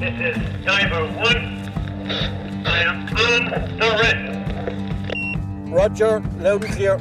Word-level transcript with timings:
This 0.00 0.36
is 0.36 0.64
diver 0.64 1.04
one. 1.06 1.42
I 2.66 2.82
am 2.82 3.06
on 3.08 3.44
the 3.78 3.90
red. 4.00 4.18
Roger, 5.68 6.20
loud 6.38 6.64
and 6.64 6.74
clear. 6.74 6.96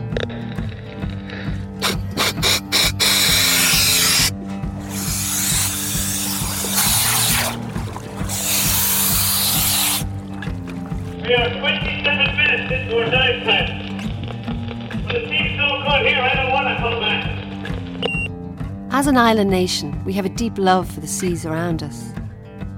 We 11.22 11.34
are 11.34 11.50
27 11.60 12.36
minutes 12.36 12.72
into 12.74 13.00
our 13.00 13.10
dive 13.10 13.44
time. 13.46 13.70
When 15.06 15.14
the 15.14 15.22
sea's 15.30 15.58
so 15.58 15.68
good 15.82 16.06
here, 16.06 16.22
I 16.22 16.36
don't 16.36 16.52
want 16.52 16.68
to 16.68 16.76
come 16.76 17.00
back. 17.00 17.11
As 18.94 19.08
an 19.08 19.16
island 19.16 19.50
nation, 19.50 20.04
we 20.04 20.12
have 20.14 20.26
a 20.26 20.30
deep 20.30 20.58
love 20.58 20.92
for 20.92 21.00
the 21.00 21.08
seas 21.08 21.46
around 21.46 21.82
us. 21.82 22.14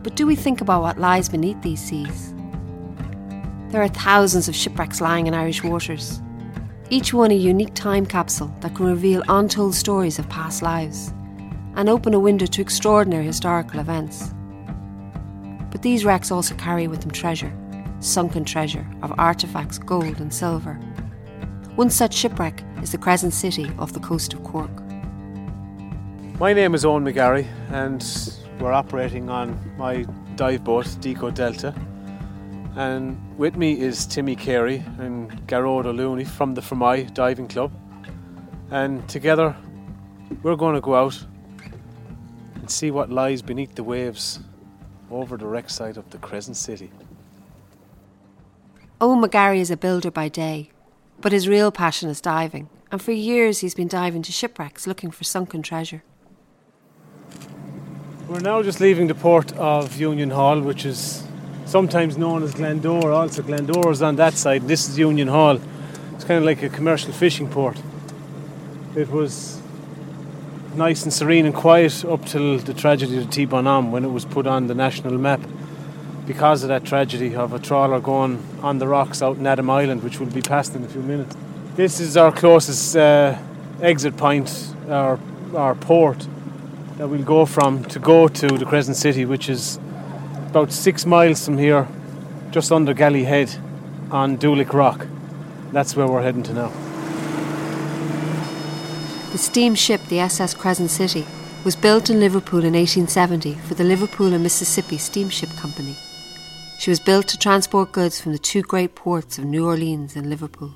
But 0.04 0.16
do 0.16 0.28
we 0.28 0.36
think 0.36 0.62
about 0.62 0.84
what 0.84 1.00
lies 1.00 1.28
beneath 1.28 1.60
these 1.64 1.82
seas? 1.82 2.36
There 3.70 3.82
are 3.82 3.88
thousands 3.88 4.48
of 4.48 4.56
shipwrecks 4.56 5.02
lying 5.02 5.26
in 5.26 5.34
Irish 5.34 5.64
waters, 5.64 6.22
each 6.92 7.16
one 7.16 7.32
a 7.32 7.34
unique 7.34 7.74
time 7.74 8.06
capsule 8.06 8.56
that 8.60 8.76
can 8.76 8.86
reveal 8.86 9.24
untold 9.28 9.74
stories 9.74 10.20
of 10.20 10.30
past 10.30 10.62
lives 10.62 11.12
and 11.76 11.90
open 11.90 12.14
a 12.14 12.20
window 12.20 12.46
to 12.46 12.62
extraordinary 12.62 13.26
historical 13.26 13.80
events. 13.80 14.36
But 15.72 15.82
these 15.82 16.06
wrecks 16.06 16.30
also 16.30 16.54
carry 16.58 16.88
with 16.88 17.02
them 17.02 17.10
treasure, 17.10 17.52
sunken 18.02 18.46
treasure 18.46 18.86
of 19.02 19.10
artefacts, 19.14 19.84
gold, 19.84 20.20
and 20.20 20.32
silver. 20.32 20.76
One 21.76 21.90
such 21.90 22.14
shipwreck 22.14 22.64
is 22.84 22.92
the 22.92 23.00
Crescent 23.00 23.34
City 23.34 23.72
off 23.80 23.94
the 23.94 24.00
coast 24.00 24.36
of 24.36 24.44
Cork. 24.44 24.83
My 26.44 26.52
name 26.52 26.76
is 26.76 26.84
Owen 26.84 27.06
McGarry, 27.06 27.48
and 27.72 28.04
we're 28.60 28.74
operating 28.74 29.30
on 29.30 29.58
my 29.78 30.06
dive 30.36 30.66
boat, 30.66 30.88
Deco 31.00 31.34
Delta. 31.34 31.74
And 32.76 33.18
with 33.38 33.56
me 33.56 33.80
is 33.80 34.06
Timmy 34.06 34.36
Carey 34.36 34.84
and 35.00 35.32
Garrod 35.48 35.86
O'Looney 35.86 36.28
from 36.28 36.54
the 36.54 36.60
Fermoy 36.60 37.14
Diving 37.14 37.48
Club. 37.48 37.72
And 38.72 39.08
together, 39.08 39.56
we're 40.42 40.58
going 40.58 40.76
to 40.76 40.82
go 40.82 40.96
out 40.96 41.26
and 42.56 42.70
see 42.70 42.92
what 42.92 43.10
lies 43.10 43.42
beneath 43.42 43.76
the 43.76 43.84
waves 43.86 44.42
over 45.10 45.38
the 45.38 45.46
wreck 45.46 45.70
site 45.70 45.96
of 45.96 46.10
the 46.10 46.18
Crescent 46.18 46.58
City. 46.58 46.92
Owen 49.00 49.22
McGarry 49.22 49.60
is 49.60 49.72
a 49.72 49.78
builder 49.78 50.12
by 50.12 50.28
day, 50.28 50.72
but 51.22 51.32
his 51.32 51.48
real 51.48 51.72
passion 51.72 52.10
is 52.10 52.20
diving, 52.20 52.68
and 52.92 53.02
for 53.02 53.14
years 53.14 53.60
he's 53.60 53.76
been 53.76 53.88
diving 53.88 54.24
to 54.24 54.34
shipwrecks 54.34 54.86
looking 54.86 55.10
for 55.10 55.24
sunken 55.24 55.62
treasure. 55.62 56.04
We're 58.34 58.40
now 58.40 58.64
just 58.64 58.80
leaving 58.80 59.06
the 59.06 59.14
port 59.14 59.52
of 59.58 59.96
Union 59.96 60.32
Hall, 60.32 60.60
which 60.60 60.86
is 60.86 61.24
sometimes 61.68 62.18
known 62.18 62.42
as 62.42 62.56
Glendore. 62.56 63.14
Also, 63.14 63.44
Glendore 63.44 63.92
is 63.92 64.02
on 64.02 64.16
that 64.16 64.34
side. 64.34 64.68
This 64.68 64.90
is 64.90 64.98
Union 64.98 65.28
Hall. 65.28 65.60
It's 66.16 66.24
kind 66.24 66.40
of 66.40 66.44
like 66.44 66.64
a 66.64 66.70
commercial 66.70 67.14
fishing 67.14 67.48
port. 67.48 67.80
It 68.96 69.12
was 69.12 69.62
nice 70.74 71.04
and 71.04 71.14
serene 71.14 71.46
and 71.46 71.54
quiet 71.54 72.04
up 72.06 72.26
till 72.26 72.58
the 72.58 72.74
tragedy 72.74 73.20
of 73.20 73.30
Tit 73.30 73.50
Bonhomme 73.50 73.92
when 73.92 74.04
it 74.04 74.12
was 74.12 74.26
put 74.26 74.48
on 74.48 74.66
the 74.66 74.74
national 74.74 75.16
map 75.20 75.42
because 76.26 76.64
of 76.64 76.70
that 76.70 76.86
tragedy 76.86 77.36
of 77.36 77.54
a 77.54 77.60
trawler 77.60 78.00
going 78.00 78.44
on 78.64 78.80
the 78.80 78.88
rocks 78.88 79.22
out 79.22 79.38
in 79.38 79.46
Adam 79.46 79.70
Island, 79.70 80.02
which 80.02 80.20
we'll 80.20 80.32
be 80.32 80.42
passed 80.42 80.74
in 80.74 80.84
a 80.84 80.88
few 80.88 81.04
minutes. 81.04 81.36
This 81.76 82.00
is 82.00 82.18
our 82.18 82.32
closest 82.32 82.98
uh, 82.98 83.38
exit 83.80 84.18
point, 84.18 84.74
our, 84.90 85.20
our 85.56 85.76
port 85.76 86.26
that 86.98 87.08
we'll 87.08 87.24
go 87.24 87.46
from 87.46 87.84
to 87.86 88.00
go 88.00 88.28
to 88.28 88.48
the 88.58 88.66
Crescent 88.66 88.98
City, 88.98 89.26
which 89.26 89.50
is 89.50 89.78
about 90.50 90.72
six 90.72 91.06
miles 91.06 91.44
from 91.46 91.58
here, 91.58 91.88
just 92.52 92.72
under 92.72 92.94
Galley 92.94 93.24
Head 93.24 93.54
on 94.12 94.38
Dulick 94.38 94.74
Rock. 94.74 95.08
That's 95.72 95.96
where 95.96 96.08
we're 96.08 96.22
heading 96.22 96.44
to 96.44 96.54
now. 96.54 96.72
The 99.32 99.40
steamship, 99.40 100.02
the 100.10 100.20
SS 100.20 100.54
Crescent 100.54 100.92
City, 100.92 101.26
was 101.66 101.76
built 101.76 102.12
in 102.12 102.20
Liverpool 102.20 102.60
in 102.60 102.74
1870 102.74 103.56
for 103.56 103.74
the 103.74 103.84
Liverpool 103.84 104.34
and 104.34 104.44
Mississippi 104.44 104.98
Steamship 104.98 105.50
Company. 105.58 105.96
She 106.78 106.92
was 106.92 107.00
built 107.00 107.28
to 107.30 107.38
transport 107.38 107.92
goods 107.92 108.22
from 108.22 108.34
the 108.34 108.38
two 108.38 108.62
great 108.62 108.94
ports 108.94 109.40
of 109.40 109.46
New 109.46 109.66
Orleans 109.66 110.16
and 110.16 110.30
Liverpool. 110.30 110.76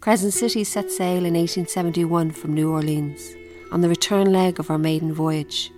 Crescent 0.00 0.34
City 0.34 0.62
set 0.62 0.92
sail 0.92 1.24
in 1.24 1.34
1871 1.34 2.30
from 2.30 2.54
New 2.54 2.70
Orleans 2.70 3.34
on 3.70 3.80
the 3.80 3.88
return 3.88 4.32
leg 4.32 4.58
of 4.58 4.68
her 4.68 4.78
maiden 4.78 5.12
voyage. 5.12 5.72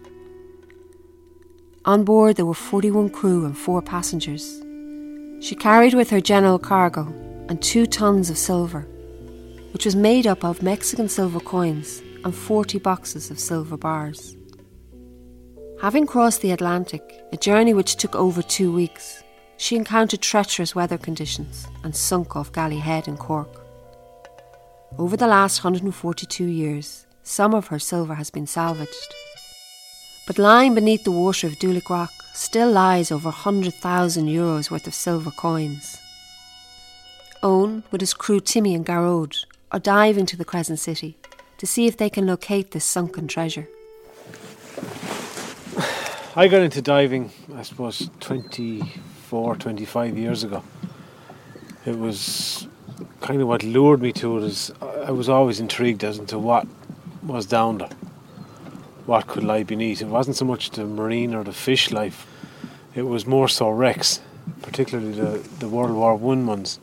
On 1.84 2.04
board 2.04 2.36
there 2.36 2.46
were 2.46 2.54
41 2.54 3.10
crew 3.10 3.44
and 3.44 3.56
4 3.56 3.82
passengers. 3.82 4.62
She 5.40 5.54
carried 5.54 5.94
with 5.94 6.10
her 6.10 6.20
general 6.20 6.58
cargo 6.58 7.06
and 7.48 7.60
2 7.62 7.86
tons 7.86 8.30
of 8.30 8.36
silver, 8.38 8.86
which 9.72 9.84
was 9.84 9.96
made 9.96 10.26
up 10.26 10.44
of 10.44 10.62
Mexican 10.62 11.08
silver 11.08 11.40
coins 11.40 12.02
and 12.24 12.34
40 12.34 12.78
boxes 12.78 13.30
of 13.30 13.40
silver 13.40 13.76
bars. 13.76 14.36
Having 15.80 16.06
crossed 16.06 16.42
the 16.42 16.50
Atlantic, 16.50 17.02
a 17.32 17.38
journey 17.38 17.72
which 17.72 17.96
took 17.96 18.14
over 18.14 18.42
two 18.42 18.70
weeks, 18.70 19.22
she 19.56 19.76
encountered 19.76 20.20
treacherous 20.20 20.74
weather 20.74 20.98
conditions 20.98 21.66
and 21.82 21.96
sunk 21.96 22.36
off 22.36 22.52
Galley 22.52 22.78
Head 22.78 23.08
in 23.08 23.16
Cork. 23.16 23.48
Over 24.98 25.16
the 25.16 25.26
last 25.26 25.64
142 25.64 26.44
years, 26.44 27.06
some 27.30 27.54
of 27.54 27.68
her 27.68 27.78
silver 27.78 28.16
has 28.16 28.28
been 28.28 28.46
salvaged. 28.46 29.14
But 30.26 30.38
lying 30.38 30.74
beneath 30.74 31.04
the 31.04 31.12
water 31.12 31.46
of 31.46 31.58
Dulick 31.58 31.88
Rock 31.88 32.12
still 32.34 32.70
lies 32.70 33.12
over 33.12 33.28
100,000 33.28 34.26
euros 34.26 34.70
worth 34.70 34.86
of 34.86 34.94
silver 34.94 35.30
coins. 35.30 35.98
Owen, 37.42 37.84
with 37.90 38.00
his 38.00 38.14
crew 38.14 38.40
Timmy 38.40 38.74
and 38.74 38.84
Garrod, 38.84 39.36
are 39.72 39.78
diving 39.78 40.26
to 40.26 40.36
the 40.36 40.44
Crescent 40.44 40.80
City 40.80 41.16
to 41.58 41.66
see 41.66 41.86
if 41.86 41.96
they 41.96 42.10
can 42.10 42.26
locate 42.26 42.72
this 42.72 42.84
sunken 42.84 43.28
treasure. 43.28 43.68
I 46.36 46.48
got 46.48 46.62
into 46.62 46.82
diving, 46.82 47.30
I 47.54 47.62
suppose, 47.62 48.10
24, 48.20 49.56
25 49.56 50.18
years 50.18 50.42
ago. 50.42 50.64
It 51.86 51.98
was 51.98 52.66
kind 53.20 53.40
of 53.40 53.48
what 53.48 53.62
lured 53.62 54.02
me 54.02 54.12
to 54.12 54.38
it 54.38 54.44
is 54.44 54.72
I 54.80 55.10
was 55.12 55.28
always 55.28 55.60
intrigued 55.60 56.04
as 56.04 56.18
to 56.18 56.38
what 56.38 56.66
was 57.22 57.46
down 57.46 57.78
there, 57.78 57.90
what 59.06 59.26
could 59.26 59.44
lie 59.44 59.62
beneath. 59.62 60.00
It 60.02 60.08
wasn't 60.08 60.36
so 60.36 60.44
much 60.44 60.70
the 60.70 60.84
marine 60.84 61.34
or 61.34 61.44
the 61.44 61.52
fish 61.52 61.90
life, 61.90 62.26
it 62.94 63.02
was 63.02 63.26
more 63.26 63.48
so 63.48 63.70
wrecks, 63.70 64.20
particularly 64.62 65.12
the, 65.12 65.48
the 65.58 65.68
World 65.68 65.92
War 65.92 66.16
One 66.16 66.46
ones. 66.46 66.80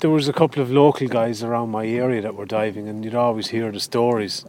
There 0.00 0.10
was 0.10 0.28
a 0.28 0.32
couple 0.32 0.62
of 0.62 0.70
local 0.70 1.08
guys 1.08 1.42
around 1.42 1.70
my 1.70 1.86
area 1.86 2.22
that 2.22 2.34
were 2.36 2.46
diving, 2.46 2.88
and 2.88 3.04
you'd 3.04 3.14
always 3.16 3.48
hear 3.48 3.72
the 3.72 3.80
stories. 3.80 4.44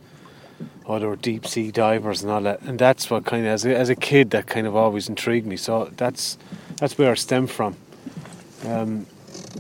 Oh, 0.86 1.00
they 1.00 1.06
were 1.06 1.16
deep 1.16 1.46
sea 1.46 1.72
divers 1.72 2.22
and 2.22 2.32
all 2.32 2.42
that, 2.42 2.62
and 2.62 2.78
that's 2.78 3.10
what 3.10 3.26
kind 3.26 3.46
of, 3.46 3.52
as 3.52 3.66
a, 3.66 3.76
as 3.76 3.90
a 3.90 3.96
kid, 3.96 4.30
that 4.32 4.48
kind 4.48 4.68
of 4.68 4.76
always 4.76 5.10
intrigued 5.10 5.48
me. 5.48 5.58
So 5.58 5.92
that's 5.98 6.38
that's 6.78 6.98
where 6.98 7.14
it 7.14 7.18
stemmed 7.18 7.52
from. 7.52 7.76
Um, 8.66 9.06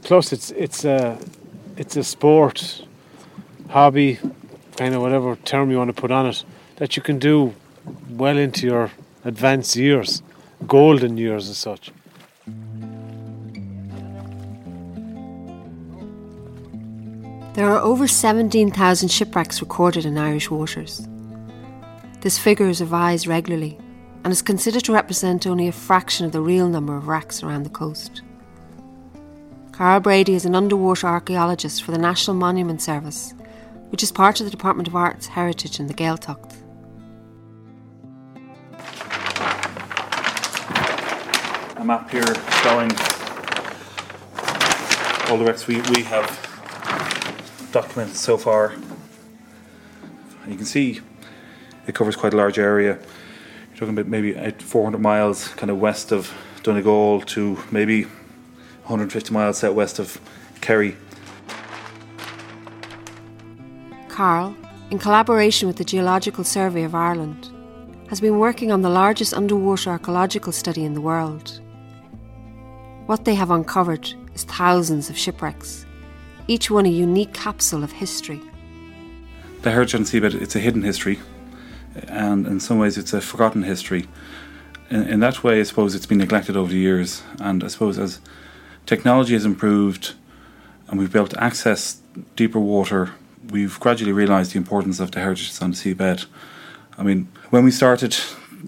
plus, 0.03 0.31
it's 0.31 0.51
it's 0.51 0.85
a 0.85 1.19
it's 1.77 1.95
a 1.97 2.03
sport, 2.03 2.85
hobby, 3.69 4.19
kind 4.79 4.95
of 4.95 5.01
whatever 5.01 5.35
term 5.43 5.69
you 5.69 5.77
want 5.77 5.93
to 5.93 6.01
put 6.01 6.09
on 6.09 6.25
it, 6.25 6.45
that 6.77 6.95
you 6.95 7.03
can 7.03 7.19
do 7.19 7.53
well 8.11 8.37
into 8.37 8.65
your 8.65 8.89
advanced 9.25 9.75
years, 9.75 10.23
golden 10.67 11.17
years 11.17 11.49
as 11.49 11.57
such. 11.57 11.91
There 17.55 17.69
are 17.69 17.81
over 17.81 18.07
17,000 18.07 19.09
shipwrecks 19.09 19.59
recorded 19.59 20.05
in 20.05 20.17
Irish 20.17 20.49
waters. 20.49 21.05
This 22.21 22.39
figure 22.39 22.69
is 22.69 22.79
revised 22.79 23.27
regularly 23.27 23.77
and 24.23 24.31
is 24.31 24.41
considered 24.41 24.85
to 24.85 24.93
represent 24.93 25.45
only 25.45 25.67
a 25.67 25.73
fraction 25.73 26.25
of 26.25 26.31
the 26.31 26.39
real 26.39 26.69
number 26.69 26.95
of 26.95 27.09
wrecks 27.09 27.43
around 27.43 27.63
the 27.63 27.69
coast. 27.69 28.21
Carl 29.73 29.99
Brady 29.99 30.35
is 30.35 30.45
an 30.45 30.55
underwater 30.55 31.07
archaeologist 31.07 31.83
for 31.83 31.91
the 31.91 31.97
National 31.97 32.37
Monument 32.37 32.81
Service, 32.81 33.33
which 33.89 34.03
is 34.03 34.11
part 34.11 34.39
of 34.39 34.45
the 34.45 34.51
Department 34.51 34.87
of 34.87 34.95
Arts, 34.95 35.27
Heritage 35.27 35.79
and 35.79 35.89
the 35.89 35.93
Gaeltacht. 35.93 36.59
a 41.79 41.85
map 41.85 42.11
here 42.11 42.35
showing 42.61 42.91
all 45.29 45.37
the 45.37 45.45
wrecks 45.45 45.65
we, 45.65 45.79
we 45.91 46.03
have 46.03 46.27
documented 47.71 48.17
so 48.17 48.37
far. 48.37 48.73
You 50.45 50.57
can 50.57 50.65
see 50.65 50.99
it 51.87 51.95
covers 51.95 52.17
quite 52.17 52.33
a 52.33 52.37
large 52.37 52.59
area. 52.59 52.99
You're 53.69 53.77
talking 53.77 53.97
about 53.97 54.07
maybe 54.07 54.33
400 54.33 54.99
miles 54.99 55.47
kind 55.49 55.69
of 55.69 55.79
west 55.79 56.11
of 56.11 56.33
Donegal 56.63 57.21
to 57.21 57.57
maybe 57.71 58.03
150 58.03 59.33
miles 59.33 59.59
southwest 59.59 59.99
of 59.99 60.19
Kerry. 60.59 60.97
Carl, 64.19 64.53
in 64.91 64.99
collaboration 64.99 65.65
with 65.65 65.77
the 65.77 65.85
Geological 65.85 66.43
Survey 66.43 66.83
of 66.83 66.93
Ireland, 66.93 67.49
has 68.09 68.19
been 68.19 68.37
working 68.37 68.69
on 68.69 68.81
the 68.81 68.89
largest 68.89 69.33
underwater 69.33 69.91
archaeological 69.91 70.51
study 70.51 70.83
in 70.83 70.93
the 70.93 70.99
world. 70.99 71.61
What 73.05 73.23
they 73.23 73.33
have 73.35 73.49
uncovered 73.49 74.13
is 74.35 74.43
thousands 74.43 75.09
of 75.09 75.17
shipwrecks, 75.17 75.85
each 76.49 76.69
one 76.69 76.85
a 76.85 76.89
unique 76.89 77.33
capsule 77.33 77.81
of 77.81 77.93
history. 77.93 78.41
The 79.61 79.71
Heritage 79.71 79.95
on 79.95 80.01
Seabed, 80.01 80.41
it's 80.41 80.57
a 80.57 80.59
hidden 80.59 80.83
history, 80.83 81.19
and 82.09 82.45
in 82.45 82.59
some 82.59 82.77
ways 82.77 82.97
it's 82.97 83.13
a 83.13 83.21
forgotten 83.21 83.63
history. 83.63 84.09
In, 84.89 85.03
in 85.07 85.19
that 85.21 85.45
way, 85.45 85.61
I 85.61 85.63
suppose 85.63 85.95
it's 85.95 86.07
been 86.07 86.17
neglected 86.17 86.57
over 86.57 86.73
the 86.73 86.77
years, 86.77 87.23
and 87.39 87.63
I 87.63 87.67
suppose 87.67 87.97
as 87.97 88.19
technology 88.85 89.35
has 89.35 89.45
improved 89.45 90.15
and 90.89 90.99
we've 90.99 91.09
been 91.09 91.21
able 91.21 91.29
to 91.29 91.41
access 91.41 92.01
deeper 92.35 92.59
water, 92.59 93.11
we've 93.51 93.79
gradually 93.79 94.11
realised 94.11 94.53
the 94.53 94.57
importance 94.57 94.99
of 94.99 95.11
the 95.11 95.19
heritage 95.19 95.51
on 95.61 95.71
the 95.71 95.77
seabed. 95.77 96.25
I 96.97 97.03
mean, 97.03 97.27
when 97.49 97.63
we 97.63 97.71
started, 97.71 98.17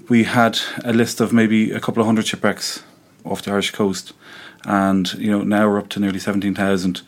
we 0.09 0.23
had 0.23 0.59
a 0.83 0.93
list 0.93 1.21
of 1.21 1.33
maybe 1.33 1.71
a 1.71 1.79
couple 1.79 2.01
of 2.01 2.05
hundred 2.05 2.27
shipwrecks 2.27 2.83
off 3.25 3.41
the 3.41 3.51
Irish 3.51 3.71
coast, 3.71 4.13
and 4.65 5.13
you 5.15 5.31
know 5.31 5.41
now 5.41 5.67
we're 5.67 5.79
up 5.79 5.89
to 5.89 5.99
nearly 5.99 6.19
seventeen 6.19 6.55
thousand 6.55 7.01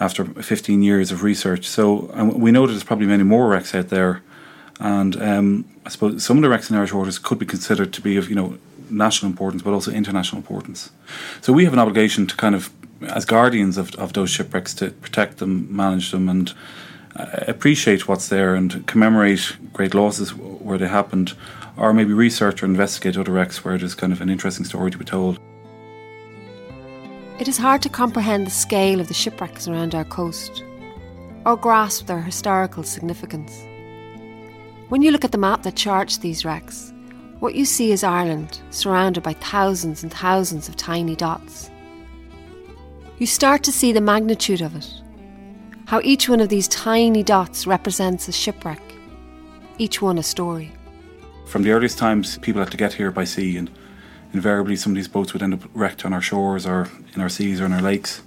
after 0.00 0.24
15 0.24 0.82
years 0.82 1.12
of 1.12 1.22
research. 1.22 1.68
So 1.68 2.12
we 2.34 2.50
know 2.50 2.66
that 2.66 2.72
there's 2.72 2.84
probably 2.84 3.06
many 3.06 3.22
more 3.22 3.48
wrecks 3.48 3.74
out 3.74 3.90
there, 3.90 4.22
and 4.80 5.20
um, 5.22 5.64
I 5.86 5.88
suppose 5.88 6.24
some 6.24 6.36
of 6.36 6.42
the 6.42 6.48
wrecks 6.48 6.70
in 6.70 6.76
Irish 6.76 6.92
waters 6.92 7.18
could 7.18 7.38
be 7.38 7.46
considered 7.46 7.92
to 7.92 8.00
be 8.00 8.16
of 8.16 8.28
you 8.28 8.34
know 8.34 8.58
national 8.90 9.30
importance, 9.30 9.62
but 9.62 9.72
also 9.72 9.90
international 9.90 10.38
importance. 10.38 10.90
So 11.40 11.52
we 11.52 11.64
have 11.64 11.72
an 11.72 11.78
obligation 11.78 12.26
to 12.26 12.36
kind 12.36 12.54
of, 12.54 12.70
as 13.02 13.24
guardians 13.24 13.78
of, 13.78 13.94
of 13.96 14.12
those 14.12 14.30
shipwrecks, 14.30 14.74
to 14.74 14.90
protect 14.90 15.38
them, 15.38 15.74
manage 15.74 16.10
them, 16.10 16.28
and 16.28 16.52
Uh, 17.16 17.26
appreciate 17.46 18.08
what's 18.08 18.28
there 18.28 18.54
and 18.54 18.86
commemorate 18.86 19.56
great 19.72 19.94
losses 19.94 20.34
where 20.34 20.78
they 20.78 20.88
happened, 20.88 21.34
or 21.76 21.92
maybe 21.92 22.12
research 22.12 22.62
or 22.62 22.66
investigate 22.66 23.16
other 23.16 23.32
wrecks 23.32 23.64
where 23.64 23.78
there's 23.78 23.94
kind 23.94 24.12
of 24.12 24.20
an 24.20 24.28
interesting 24.28 24.64
story 24.64 24.90
to 24.90 24.98
be 24.98 25.04
told. 25.04 25.38
It 27.38 27.48
is 27.48 27.58
hard 27.58 27.82
to 27.82 27.88
comprehend 27.88 28.46
the 28.46 28.50
scale 28.50 29.00
of 29.00 29.08
the 29.08 29.14
shipwrecks 29.14 29.68
around 29.68 29.94
our 29.94 30.04
coast, 30.04 30.62
or 31.46 31.56
grasp 31.56 32.06
their 32.06 32.20
historical 32.20 32.82
significance. 32.82 33.52
When 34.88 35.02
you 35.02 35.10
look 35.10 35.24
at 35.24 35.32
the 35.32 35.38
map 35.38 35.62
that 35.62 35.76
charts 35.76 36.18
these 36.18 36.44
wrecks, 36.44 36.92
what 37.40 37.54
you 37.54 37.64
see 37.64 37.92
is 37.92 38.04
Ireland 38.04 38.60
surrounded 38.70 39.22
by 39.22 39.34
thousands 39.34 40.02
and 40.02 40.12
thousands 40.12 40.68
of 40.68 40.76
tiny 40.76 41.14
dots. 41.16 41.70
You 43.18 43.26
start 43.26 43.62
to 43.64 43.72
see 43.72 43.92
the 43.92 44.00
magnitude 44.00 44.60
of 44.60 44.74
it, 44.74 44.88
how 45.86 46.00
each 46.02 46.28
one 46.28 46.40
of 46.40 46.48
these 46.48 46.68
tiny 46.68 47.22
dots 47.22 47.66
represents 47.66 48.28
a 48.28 48.32
shipwreck, 48.32 48.82
each 49.78 50.00
one 50.00 50.18
a 50.18 50.22
story. 50.22 50.72
From 51.46 51.62
the 51.62 51.72
earliest 51.72 51.98
times, 51.98 52.38
people 52.38 52.62
had 52.62 52.70
to 52.70 52.76
get 52.76 52.94
here 52.94 53.10
by 53.10 53.24
sea, 53.24 53.56
and 53.56 53.70
invariably 54.32 54.76
some 54.76 54.92
of 54.92 54.96
these 54.96 55.08
boats 55.08 55.32
would 55.32 55.42
end 55.42 55.54
up 55.54 55.62
wrecked 55.74 56.04
on 56.04 56.12
our 56.12 56.22
shores 56.22 56.66
or 56.66 56.88
in 57.14 57.20
our 57.20 57.28
seas 57.28 57.60
or 57.60 57.66
in 57.66 57.72
our 57.72 57.82
lakes. 57.82 58.22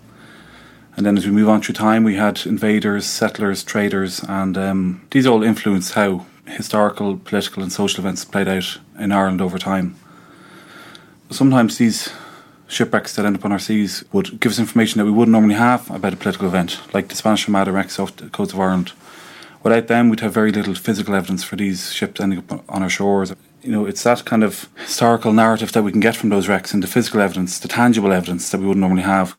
And 0.95 1.06
then 1.06 1.18
as 1.18 1.25
we 1.25 1.31
move 1.31 1.50
on 1.50 1.62
through 1.62 1.75
time, 1.75 2.04
we 2.04 2.15
had 2.15 2.45
invaders, 2.45 3.06
settlers, 3.06 3.63
traders, 3.63 4.24
and 4.24 4.57
um, 4.57 5.07
these 5.12 5.27
all 5.27 5.44
influenced 5.44 5.94
how 5.94 6.25
historical, 6.45 7.18
political, 7.18 7.62
and 7.62 7.71
social 7.71 8.01
events 8.01 8.25
played 8.25 8.48
out 8.48 8.80
in 8.98 9.12
Ireland 9.12 9.42
over 9.42 9.60
time. 9.60 9.95
Sometimes 11.30 11.77
these 11.77 12.10
shipwrecks 12.67 13.15
that 13.15 13.25
end 13.25 13.37
up 13.37 13.45
on 13.45 13.51
our 13.51 13.59
seas 13.59 14.03
would 14.11 14.39
give 14.39 14.51
us 14.51 14.59
information 14.59 14.99
that 14.99 15.05
we 15.05 15.11
wouldn't 15.11 15.31
normally 15.31 15.55
have 15.55 15.89
about 15.89 16.13
a 16.13 16.17
political 16.17 16.47
event, 16.47 16.79
like 16.93 17.07
the 17.07 17.15
Spanish 17.15 17.47
Armada 17.47 17.71
wrecks 17.71 17.99
off 17.99 18.15
the 18.15 18.29
coast 18.29 18.53
of 18.53 18.59
Ireland. 18.59 18.91
Without 19.63 19.87
them, 19.87 20.09
we'd 20.09 20.19
have 20.19 20.33
very 20.33 20.51
little 20.51 20.75
physical 20.75 21.15
evidence 21.15 21.43
for 21.43 21.55
these 21.55 21.91
ships 21.91 22.21
ending 22.21 22.39
up 22.39 22.63
on 22.69 22.83
our 22.83 22.89
shores. 22.89 23.33
You 23.61 23.71
know, 23.71 23.85
it's 23.85 24.03
that 24.03 24.23
kind 24.25 24.43
of 24.43 24.69
historical 24.77 25.33
narrative 25.33 25.71
that 25.73 25.83
we 25.83 25.91
can 25.91 25.99
get 25.99 26.15
from 26.15 26.29
those 26.29 26.47
wrecks 26.47 26.73
and 26.73 26.83
the 26.83 26.87
physical 26.87 27.21
evidence, 27.21 27.59
the 27.59 27.67
tangible 27.67 28.13
evidence 28.13 28.49
that 28.51 28.61
we 28.61 28.67
wouldn't 28.67 28.81
normally 28.81 29.03
have. 29.03 29.37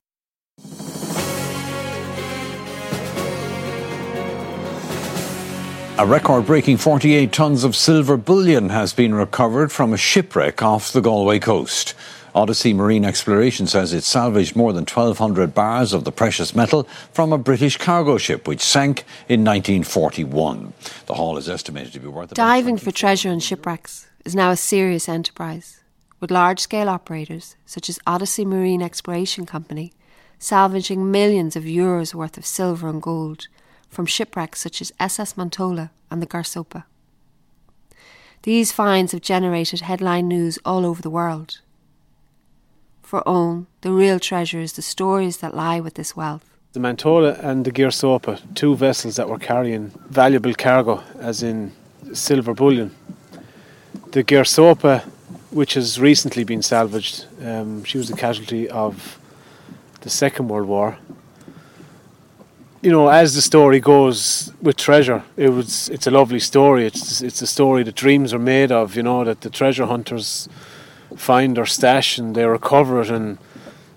A 6.00 6.06
record 6.06 6.46
breaking 6.46 6.76
48 6.76 7.32
tonnes 7.32 7.64
of 7.64 7.74
silver 7.74 8.16
bullion 8.16 8.68
has 8.68 8.92
been 8.92 9.14
recovered 9.14 9.72
from 9.72 9.92
a 9.92 9.96
shipwreck 9.96 10.62
off 10.62 10.92
the 10.92 11.00
Galway 11.00 11.40
coast. 11.40 11.94
Odyssey 12.34 12.72
Marine 12.72 13.04
Exploration 13.04 13.66
says 13.66 13.92
it 13.92 14.04
salvaged 14.04 14.56
more 14.56 14.72
than 14.72 14.82
1,200 14.82 15.54
bars 15.54 15.92
of 15.92 16.04
the 16.04 16.12
precious 16.12 16.54
metal 16.54 16.84
from 17.12 17.32
a 17.32 17.38
British 17.38 17.76
cargo 17.76 18.18
ship 18.18 18.46
which 18.46 18.60
sank 18.60 19.04
in 19.28 19.44
1941. 19.44 20.72
The 21.06 21.14
haul 21.14 21.36
is 21.36 21.48
estimated 21.48 21.92
to 21.94 22.00
be 22.00 22.08
worth. 22.08 22.34
Diving 22.34 22.78
for 22.78 22.90
treasure 22.90 23.30
in 23.30 23.40
shipwrecks 23.40 24.08
is 24.24 24.34
now 24.34 24.50
a 24.50 24.56
serious 24.56 25.08
enterprise, 25.08 25.80
with 26.20 26.30
large 26.30 26.60
scale 26.60 26.88
operators 26.88 27.56
such 27.66 27.88
as 27.88 27.98
Odyssey 28.06 28.44
Marine 28.44 28.82
Exploration 28.82 29.46
Company 29.46 29.92
salvaging 30.38 31.10
millions 31.10 31.56
of 31.56 31.64
euros 31.64 32.14
worth 32.14 32.38
of 32.38 32.46
silver 32.46 32.88
and 32.88 33.02
gold 33.02 33.48
from 33.88 34.06
shipwrecks 34.06 34.60
such 34.60 34.80
as 34.80 34.92
SS 35.00 35.34
Mantola 35.34 35.90
and 36.10 36.22
the 36.22 36.26
Gairsoppa. 36.26 36.84
These 38.42 38.72
finds 38.72 39.12
have 39.12 39.20
generated 39.20 39.80
headline 39.80 40.28
news 40.28 40.58
all 40.64 40.86
over 40.86 41.02
the 41.02 41.10
world. 41.10 41.60
For 43.08 43.22
Owen, 43.26 43.68
the 43.80 43.90
real 43.90 44.20
treasure 44.20 44.60
is 44.60 44.74
the 44.74 44.82
stories 44.82 45.38
that 45.38 45.56
lie 45.56 45.80
with 45.80 45.94
this 45.94 46.14
wealth. 46.14 46.44
The 46.74 46.80
Mantola 46.80 47.42
and 47.42 47.64
the 47.64 47.72
Gairsoppa, 47.72 48.38
two 48.54 48.76
vessels 48.76 49.16
that 49.16 49.30
were 49.30 49.38
carrying 49.38 49.92
valuable 50.10 50.52
cargo, 50.52 51.02
as 51.18 51.42
in 51.42 51.72
silver 52.12 52.52
bullion. 52.52 52.94
The 54.12 54.22
Gairsoppa, 54.22 55.04
which 55.50 55.72
has 55.72 55.98
recently 55.98 56.44
been 56.44 56.60
salvaged, 56.60 57.24
um, 57.42 57.82
she 57.84 57.96
was 57.96 58.10
a 58.10 58.14
casualty 58.14 58.68
of 58.68 59.18
the 60.02 60.10
Second 60.10 60.48
World 60.48 60.68
War 60.68 60.98
you 62.80 62.92
know, 62.92 63.08
as 63.08 63.34
the 63.34 63.42
story 63.42 63.80
goes 63.80 64.52
with 64.62 64.76
treasure, 64.76 65.24
it 65.36 65.48
was 65.48 65.88
it's 65.88 66.06
a 66.06 66.10
lovely 66.10 66.38
story. 66.38 66.86
It's 66.86 67.20
it's 67.20 67.42
a 67.42 67.46
story 67.46 67.82
that 67.82 67.96
dreams 67.96 68.32
are 68.32 68.38
made 68.38 68.70
of. 68.70 68.94
You 68.94 69.02
know 69.02 69.24
that 69.24 69.40
the 69.40 69.50
treasure 69.50 69.86
hunters 69.86 70.48
find 71.16 71.56
their 71.56 71.66
stash 71.66 72.18
and 72.18 72.34
they 72.34 72.44
recover 72.44 73.00
it 73.00 73.10
and 73.10 73.38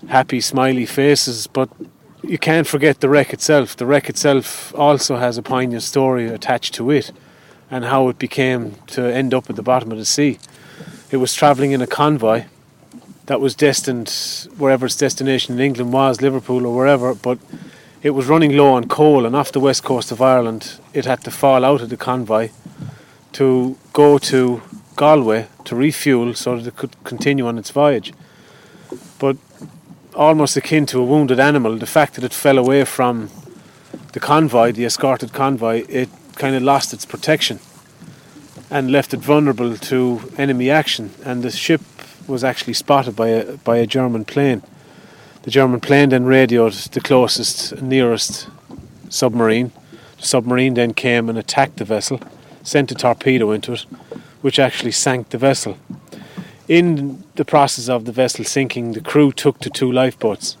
happy, 0.08 0.40
smiley 0.40 0.86
faces. 0.86 1.46
But 1.46 1.68
you 2.22 2.38
can't 2.38 2.66
forget 2.66 3.00
the 3.00 3.08
wreck 3.08 3.32
itself. 3.32 3.76
The 3.76 3.86
wreck 3.86 4.08
itself 4.08 4.74
also 4.74 5.16
has 5.16 5.38
a 5.38 5.42
poignant 5.42 5.82
story 5.82 6.28
attached 6.28 6.74
to 6.74 6.90
it, 6.90 7.12
and 7.70 7.86
how 7.86 8.08
it 8.08 8.18
became 8.18 8.76
to 8.88 9.02
end 9.02 9.32
up 9.32 9.48
at 9.48 9.56
the 9.56 9.62
bottom 9.62 9.90
of 9.90 9.98
the 9.98 10.04
sea. 10.04 10.38
It 11.10 11.16
was 11.16 11.34
travelling 11.34 11.72
in 11.72 11.80
a 11.80 11.86
convoy 11.86 12.44
that 13.26 13.40
was 13.40 13.54
destined 13.54 14.10
wherever 14.58 14.86
its 14.86 14.96
destination 14.96 15.54
in 15.54 15.60
England 15.60 15.92
was, 15.92 16.20
Liverpool 16.20 16.66
or 16.66 16.76
wherever, 16.76 17.14
but 17.14 17.38
it 18.02 18.10
was 18.10 18.26
running 18.26 18.56
low 18.56 18.74
on 18.74 18.88
coal, 18.88 19.24
and 19.24 19.34
off 19.34 19.52
the 19.52 19.60
west 19.60 19.84
coast 19.84 20.12
of 20.12 20.20
Ireland, 20.20 20.78
it 20.92 21.06
had 21.06 21.24
to 21.24 21.30
fall 21.30 21.64
out 21.64 21.80
of 21.80 21.88
the 21.88 21.96
convoy 21.96 22.50
to 23.32 23.76
go 23.92 24.18
to 24.18 24.60
Galway 24.96 25.46
to 25.64 25.76
refuel 25.76 26.34
so 26.34 26.56
that 26.56 26.66
it 26.66 26.76
could 26.76 27.02
continue 27.04 27.46
on 27.46 27.58
its 27.58 27.70
voyage. 27.70 28.12
But 29.18 29.36
almost 30.14 30.56
akin 30.56 30.86
to 30.86 31.00
a 31.00 31.04
wounded 31.04 31.40
animal, 31.40 31.76
the 31.76 31.86
fact 31.86 32.14
that 32.14 32.24
it 32.24 32.32
fell 32.32 32.58
away 32.58 32.84
from 32.84 33.30
the 34.12 34.20
convoy, 34.20 34.72
the 34.72 34.84
escorted 34.84 35.32
convoy, 35.32 35.84
it 35.88 36.08
kind 36.36 36.54
of 36.54 36.62
lost 36.62 36.92
its 36.92 37.04
protection 37.04 37.60
and 38.70 38.90
left 38.90 39.12
it 39.14 39.20
vulnerable 39.20 39.76
to 39.76 40.32
enemy 40.38 40.70
action. 40.70 41.10
And 41.24 41.42
the 41.42 41.50
ship 41.50 41.82
was 42.26 42.44
actually 42.44 42.74
spotted 42.74 43.16
by 43.16 43.28
a 43.28 43.56
by 43.58 43.76
a 43.78 43.86
German 43.86 44.24
plane. 44.24 44.62
The 45.42 45.50
German 45.50 45.80
plane 45.80 46.10
then 46.10 46.24
radioed 46.24 46.72
the 46.72 47.00
closest, 47.00 47.82
nearest 47.82 48.48
submarine. 49.08 49.72
The 50.18 50.26
submarine 50.26 50.74
then 50.74 50.94
came 50.94 51.28
and 51.28 51.36
attacked 51.36 51.78
the 51.78 51.84
vessel, 51.84 52.20
sent 52.62 52.92
a 52.92 52.94
torpedo 52.94 53.50
into 53.50 53.72
it, 53.72 53.86
which 54.42 54.58
actually 54.58 54.92
sank 54.92 55.30
the 55.30 55.38
vessel. 55.38 55.78
In 56.68 57.24
the 57.34 57.44
process 57.44 57.88
of 57.88 58.04
the 58.04 58.12
vessel 58.12 58.44
sinking, 58.44 58.92
the 58.92 59.00
crew 59.00 59.32
took 59.32 59.58
to 59.60 59.70
two 59.70 59.90
lifeboats. 59.90 60.56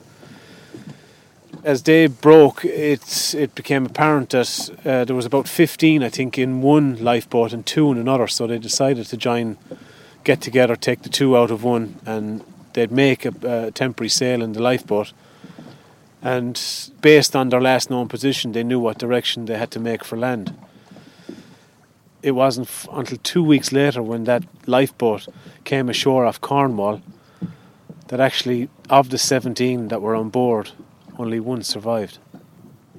As 1.64 1.80
day 1.80 2.08
broke, 2.08 2.64
it 2.64 3.34
it 3.34 3.54
became 3.54 3.86
apparent 3.86 4.30
that 4.30 4.70
uh, 4.84 5.04
there 5.04 5.14
was 5.14 5.26
about 5.26 5.46
15, 5.46 6.02
I 6.02 6.08
think, 6.08 6.38
in 6.38 6.60
one 6.60 6.96
lifeboat 7.04 7.52
and 7.52 7.64
two 7.64 7.92
in 7.92 7.98
another. 7.98 8.26
So 8.26 8.46
they 8.46 8.58
decided 8.58 9.06
to 9.06 9.16
join, 9.16 9.58
get 10.24 10.40
together, 10.40 10.74
take 10.74 11.02
the 11.02 11.08
two 11.08 11.36
out 11.36 11.52
of 11.52 11.62
one, 11.62 12.00
and 12.04 12.42
they'd 12.72 12.90
make 12.90 13.24
a, 13.24 13.66
a 13.68 13.70
temporary 13.70 14.08
sail 14.08 14.42
in 14.42 14.54
the 14.54 14.62
lifeboat. 14.62 15.12
And 16.20 16.60
based 17.00 17.36
on 17.36 17.48
their 17.48 17.60
last 17.60 17.90
known 17.90 18.08
position, 18.08 18.52
they 18.52 18.64
knew 18.64 18.80
what 18.80 18.98
direction 18.98 19.46
they 19.46 19.58
had 19.58 19.70
to 19.72 19.80
make 19.80 20.04
for 20.04 20.16
land. 20.16 20.52
It 22.22 22.32
wasn't 22.32 22.68
f- 22.68 22.88
until 22.92 23.18
two 23.18 23.42
weeks 23.42 23.72
later, 23.72 24.02
when 24.02 24.24
that 24.24 24.44
lifeboat 24.66 25.28
came 25.64 25.88
ashore 25.88 26.24
off 26.24 26.40
Cornwall, 26.40 27.02
that 28.08 28.20
actually, 28.20 28.68
of 28.88 29.10
the 29.10 29.18
17 29.18 29.88
that 29.88 30.00
were 30.02 30.14
on 30.14 30.28
board, 30.30 30.70
only 31.18 31.40
one 31.40 31.62
survived. 31.62 32.18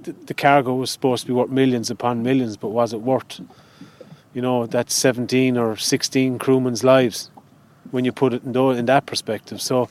The, 0.01 0.12
the 0.12 0.34
cargo 0.34 0.74
was 0.75 0.92
supposed 0.92 1.22
to 1.24 1.27
be 1.27 1.34
worth 1.34 1.50
millions 1.50 1.89
upon 1.89 2.24
millions, 2.24 2.58
but 2.58 2.70
was 2.70 2.94
it 2.94 3.01
worth 3.01 3.39
You 4.34 4.42
know, 4.42 4.65
that 4.65 4.89
17 4.89 5.58
or 5.58 5.77
16 5.77 6.39
crewmen's 6.39 6.84
lives 6.84 7.30
when 7.92 8.03
you 8.06 8.12
put 8.12 8.34
it 8.34 8.44
in, 8.44 8.56
in 8.56 8.86
that 8.88 9.06
perspective. 9.06 9.62
So, 9.62 9.88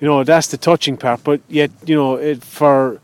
you 0.00 0.08
know, 0.08 0.24
that's 0.24 0.48
the 0.48 0.56
touching 0.58 0.96
part. 0.96 1.22
But 1.22 1.40
yet, 1.48 1.70
you 1.86 1.94
know, 1.94 2.16
it, 2.16 2.42
for 2.42 3.00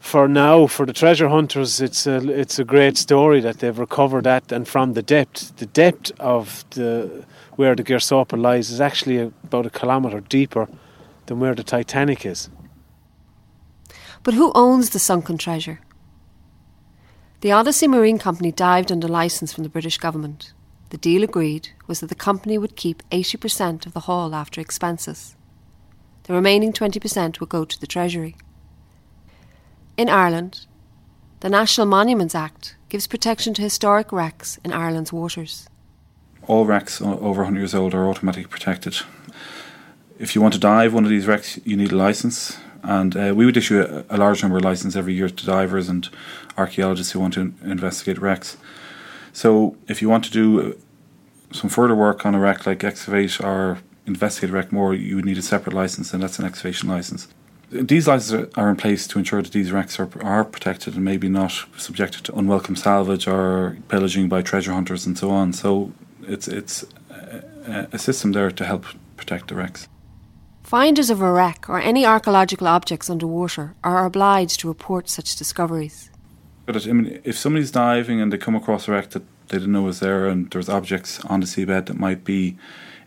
for 0.00 0.26
now, 0.26 0.66
for 0.66 0.86
the 0.86 0.94
treasure 0.94 1.28
hunters, 1.28 1.80
it's 1.80 2.06
a 2.06 2.16
it's 2.30 2.58
a 2.58 2.64
great 2.64 2.96
story 2.96 3.40
that 3.40 3.58
they've 3.58 3.78
recovered 3.78 4.24
that, 4.24 4.50
and 4.50 4.66
from 4.66 4.94
the 4.94 5.02
depth, 5.02 5.56
the 5.58 5.66
depth 5.66 6.10
of 6.18 6.64
the 6.70 7.24
where 7.56 7.76
the 7.76 7.84
Gairsoppa 7.84 8.40
lies 8.40 8.70
is 8.70 8.80
actually 8.80 9.18
about 9.18 9.66
a 9.66 9.70
kilometre 9.70 10.20
deeper 10.20 10.68
than 11.26 11.38
where 11.38 11.54
the 11.54 11.62
Titanic 11.62 12.24
is. 12.24 12.48
But 14.22 14.34
who 14.34 14.52
owns 14.54 14.90
the 14.90 14.98
sunken 14.98 15.36
treasure? 15.36 15.80
The 17.42 17.52
Odyssey 17.52 17.86
Marine 17.86 18.18
Company 18.18 18.52
dived 18.52 18.90
under 18.90 19.08
licence 19.08 19.52
from 19.52 19.64
the 19.64 19.70
British 19.70 19.98
government. 19.98 20.52
The 20.90 20.98
deal 20.98 21.22
agreed 21.22 21.70
was 21.86 22.00
that 22.00 22.08
the 22.08 22.14
company 22.14 22.58
would 22.58 22.74
keep 22.74 23.02
80% 23.10 23.86
of 23.86 23.92
the 23.92 24.00
haul 24.00 24.34
after 24.34 24.60
expenses. 24.60 25.36
The 26.24 26.32
remaining 26.32 26.72
20% 26.72 27.40
would 27.40 27.48
go 27.48 27.64
to 27.64 27.80
the 27.80 27.86
Treasury. 27.86 28.36
In 30.00 30.08
Ireland, 30.08 30.64
the 31.40 31.50
National 31.50 31.86
Monuments 31.86 32.34
Act 32.34 32.74
gives 32.88 33.06
protection 33.06 33.52
to 33.52 33.60
historic 33.60 34.12
wrecks 34.12 34.58
in 34.64 34.72
Ireland's 34.72 35.12
waters. 35.12 35.68
All 36.46 36.64
wrecks 36.64 37.02
over 37.02 37.42
100 37.42 37.58
years 37.58 37.74
old 37.74 37.92
are 37.92 38.08
automatically 38.08 38.48
protected. 38.48 38.96
If 40.18 40.34
you 40.34 40.40
want 40.40 40.54
to 40.54 40.58
dive 40.58 40.94
one 40.94 41.04
of 41.04 41.10
these 41.10 41.26
wrecks, 41.26 41.60
you 41.66 41.76
need 41.76 41.92
a 41.92 41.96
license 41.96 42.56
and 42.82 43.14
uh, 43.14 43.34
we 43.36 43.44
would 43.44 43.58
issue 43.58 43.82
a, 43.82 44.16
a, 44.16 44.16
large 44.16 44.40
number 44.40 44.56
of 44.56 44.64
licenses 44.64 44.96
every 44.96 45.12
year 45.12 45.28
to 45.28 45.44
divers 45.44 45.90
and 45.90 46.08
archaeologists 46.56 47.12
who 47.12 47.20
want 47.20 47.34
to 47.34 47.52
investigate 47.62 48.16
wrecks. 48.16 48.56
So, 49.34 49.76
if 49.86 50.00
you 50.00 50.08
want 50.08 50.24
to 50.24 50.30
do 50.30 50.62
uh, 50.62 50.74
some 51.52 51.68
further 51.68 51.94
work 51.94 52.24
on 52.24 52.34
a 52.34 52.38
wreck, 52.38 52.64
like 52.64 52.82
excavate 52.82 53.38
or 53.38 53.80
investigate 54.06 54.48
a 54.48 54.54
wreck 54.54 54.72
more, 54.72 54.94
you 54.94 55.16
would 55.16 55.26
need 55.26 55.36
a 55.36 55.42
separate 55.42 55.74
license, 55.74 56.14
and 56.14 56.22
that's 56.22 56.38
an 56.38 56.46
excavation 56.46 56.88
license. 56.88 57.28
These 57.70 58.08
licenses 58.08 58.52
are 58.56 58.68
in 58.68 58.76
place 58.76 59.06
to 59.06 59.18
ensure 59.18 59.42
that 59.42 59.52
these 59.52 59.70
wrecks 59.70 60.00
are, 60.00 60.08
are 60.22 60.44
protected 60.44 60.94
and 60.96 61.04
maybe 61.04 61.28
not 61.28 61.52
subjected 61.76 62.24
to 62.24 62.36
unwelcome 62.36 62.76
salvage 62.76 63.28
or 63.28 63.78
pillaging 63.88 64.28
by 64.28 64.42
treasure 64.42 64.72
hunters 64.72 65.06
and 65.06 65.16
so 65.16 65.30
on. 65.30 65.52
So, 65.52 65.92
it's 66.22 66.48
it's 66.48 66.84
a, 67.10 67.88
a 67.92 67.98
system 67.98 68.32
there 68.32 68.50
to 68.50 68.64
help 68.64 68.86
protect 69.16 69.48
the 69.48 69.54
wrecks. 69.54 69.88
Finders 70.62 71.10
of 71.10 71.20
a 71.20 71.32
wreck 71.32 71.68
or 71.68 71.80
any 71.80 72.06
archaeological 72.06 72.66
objects 72.66 73.10
underwater 73.10 73.74
are 73.82 74.04
obliged 74.04 74.60
to 74.60 74.68
report 74.68 75.08
such 75.08 75.36
discoveries. 75.36 76.10
But 76.66 76.86
I 76.86 76.92
mean, 76.92 77.20
if 77.24 77.36
somebody's 77.36 77.70
diving 77.70 78.20
and 78.20 78.32
they 78.32 78.38
come 78.38 78.54
across 78.54 78.86
a 78.86 78.92
wreck 78.92 79.10
that 79.10 79.22
they 79.48 79.58
didn't 79.58 79.72
know 79.72 79.82
was 79.82 80.00
there, 80.00 80.28
and 80.28 80.48
there's 80.50 80.68
objects 80.68 81.18
on 81.24 81.40
the 81.40 81.46
seabed 81.46 81.86
that 81.86 81.98
might 81.98 82.24
be 82.24 82.56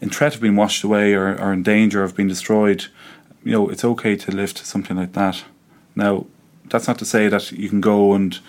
in 0.01 0.09
threat 0.09 0.35
of 0.35 0.41
being 0.41 0.57
washed 0.57 0.83
away 0.83 1.13
or, 1.13 1.39
or 1.39 1.53
in 1.53 1.63
danger 1.63 2.03
of 2.03 2.15
being 2.15 2.27
destroyed, 2.27 2.87
you 3.43 3.51
know, 3.51 3.69
it's 3.69 3.83
okay 3.83 4.15
to 4.15 4.31
lift 4.31 4.65
something 4.65 4.97
like 4.97 5.13
that. 5.13 5.43
Now, 5.95 6.25
that's 6.65 6.87
not 6.87 6.99
to 6.99 7.05
say 7.05 7.27
that 7.27 7.51
you 7.51 7.69
can 7.69 7.81
go 7.81 8.13
and 8.13 8.39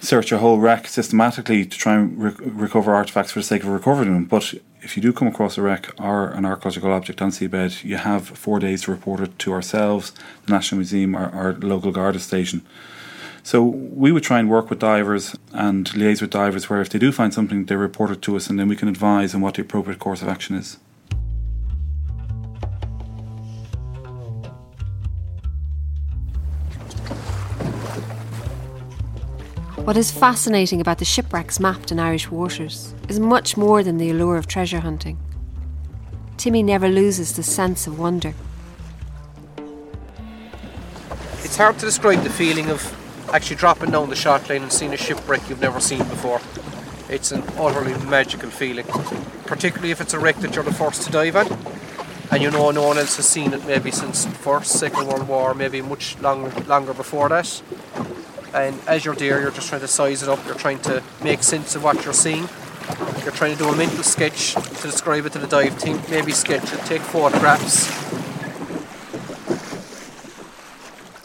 search 0.00 0.32
a 0.32 0.38
whole 0.38 0.58
wreck 0.58 0.88
systematically 0.88 1.66
to 1.66 1.78
try 1.78 1.94
and 1.94 2.18
re- 2.18 2.32
recover 2.38 2.94
artifacts 2.94 3.32
for 3.32 3.40
the 3.40 3.44
sake 3.44 3.62
of 3.62 3.68
recovering 3.68 4.12
them, 4.12 4.24
but 4.24 4.54
if 4.82 4.96
you 4.96 5.02
do 5.02 5.12
come 5.12 5.28
across 5.28 5.58
a 5.58 5.62
wreck 5.62 5.90
or 6.00 6.30
an 6.30 6.44
archaeological 6.44 6.92
object 6.92 7.20
on 7.20 7.30
seabed, 7.30 7.84
you 7.84 7.96
have 7.96 8.26
four 8.26 8.58
days 8.58 8.82
to 8.82 8.90
report 8.90 9.20
it 9.20 9.38
to 9.40 9.52
ourselves, 9.52 10.12
the 10.46 10.52
National 10.52 10.78
Museum, 10.78 11.14
or 11.14 11.26
our 11.26 11.52
local 11.54 11.92
Garda 11.92 12.18
station. 12.18 12.62
So 13.42 13.62
we 13.62 14.12
would 14.12 14.22
try 14.22 14.38
and 14.38 14.50
work 14.50 14.70
with 14.70 14.78
divers 14.78 15.36
and 15.52 15.86
liaise 15.90 16.20
with 16.20 16.30
divers 16.30 16.68
where 16.68 16.80
if 16.80 16.90
they 16.90 16.98
do 16.98 17.12
find 17.12 17.32
something, 17.32 17.64
they 17.64 17.76
report 17.76 18.10
it 18.10 18.22
to 18.22 18.36
us 18.36 18.48
and 18.48 18.58
then 18.58 18.68
we 18.68 18.76
can 18.76 18.88
advise 18.88 19.34
on 19.34 19.40
what 19.40 19.54
the 19.54 19.62
appropriate 19.62 19.98
course 19.98 20.22
of 20.22 20.28
action 20.28 20.56
is. 20.56 20.78
What 29.84 29.96
is 29.96 30.10
fascinating 30.10 30.80
about 30.80 30.98
the 30.98 31.04
shipwrecks 31.06 31.58
mapped 31.58 31.90
in 31.90 31.98
Irish 31.98 32.30
waters 32.30 32.94
is 33.08 33.18
much 33.18 33.56
more 33.56 33.82
than 33.82 33.96
the 33.96 34.10
allure 34.10 34.36
of 34.36 34.46
treasure 34.46 34.80
hunting. 34.80 35.18
Timmy 36.36 36.62
never 36.62 36.88
loses 36.88 37.34
the 37.34 37.42
sense 37.42 37.86
of 37.86 37.98
wonder. 37.98 38.34
It's 41.42 41.56
hard 41.56 41.78
to 41.78 41.86
describe 41.86 42.22
the 42.22 42.30
feeling 42.30 42.68
of 42.68 42.94
actually 43.32 43.56
dropping 43.56 43.90
down 43.90 44.10
the 44.10 44.16
shot 44.16 44.48
line 44.50 44.62
and 44.62 44.72
seeing 44.72 44.92
a 44.92 44.98
shipwreck 44.98 45.48
you've 45.48 45.62
never 45.62 45.80
seen 45.80 46.00
before. 46.00 46.40
It's 47.08 47.32
an 47.32 47.42
utterly 47.56 47.94
magical 48.04 48.50
feeling, 48.50 48.86
particularly 49.46 49.92
if 49.92 50.00
it's 50.02 50.12
a 50.12 50.18
wreck 50.18 50.36
that 50.36 50.54
you're 50.54 50.62
the 50.62 50.74
first 50.74 51.02
to 51.02 51.10
dive 51.10 51.36
on 51.36 51.46
and 52.30 52.42
you 52.42 52.50
know 52.50 52.70
no 52.70 52.86
one 52.86 52.98
else 52.98 53.16
has 53.16 53.28
seen 53.28 53.52
it 53.52 53.66
maybe 53.66 53.90
since 53.90 54.24
the 54.24 54.30
First, 54.30 54.78
Second 54.78 55.08
World 55.08 55.26
War, 55.26 55.52
maybe 55.52 55.82
much 55.82 56.16
longer, 56.20 56.50
longer 56.64 56.94
before 56.94 57.28
that. 57.28 57.62
And 58.52 58.78
as 58.86 59.04
you're 59.04 59.14
there, 59.14 59.40
you're 59.40 59.50
just 59.50 59.68
trying 59.68 59.82
to 59.82 59.88
size 59.88 60.22
it 60.22 60.28
up, 60.28 60.44
you're 60.44 60.54
trying 60.54 60.80
to 60.80 61.02
make 61.22 61.42
sense 61.42 61.76
of 61.76 61.84
what 61.84 62.04
you're 62.04 62.12
seeing. 62.12 62.48
You're 63.22 63.32
trying 63.32 63.56
to 63.56 63.62
do 63.62 63.68
a 63.68 63.76
mental 63.76 64.02
sketch 64.02 64.54
to 64.54 64.82
describe 64.82 65.26
it 65.26 65.32
to 65.32 65.38
the 65.38 65.46
dive 65.46 65.78
team, 65.78 66.00
maybe 66.10 66.32
sketch 66.32 66.72
it, 66.72 66.80
take 66.80 67.02
photographs. 67.02 67.88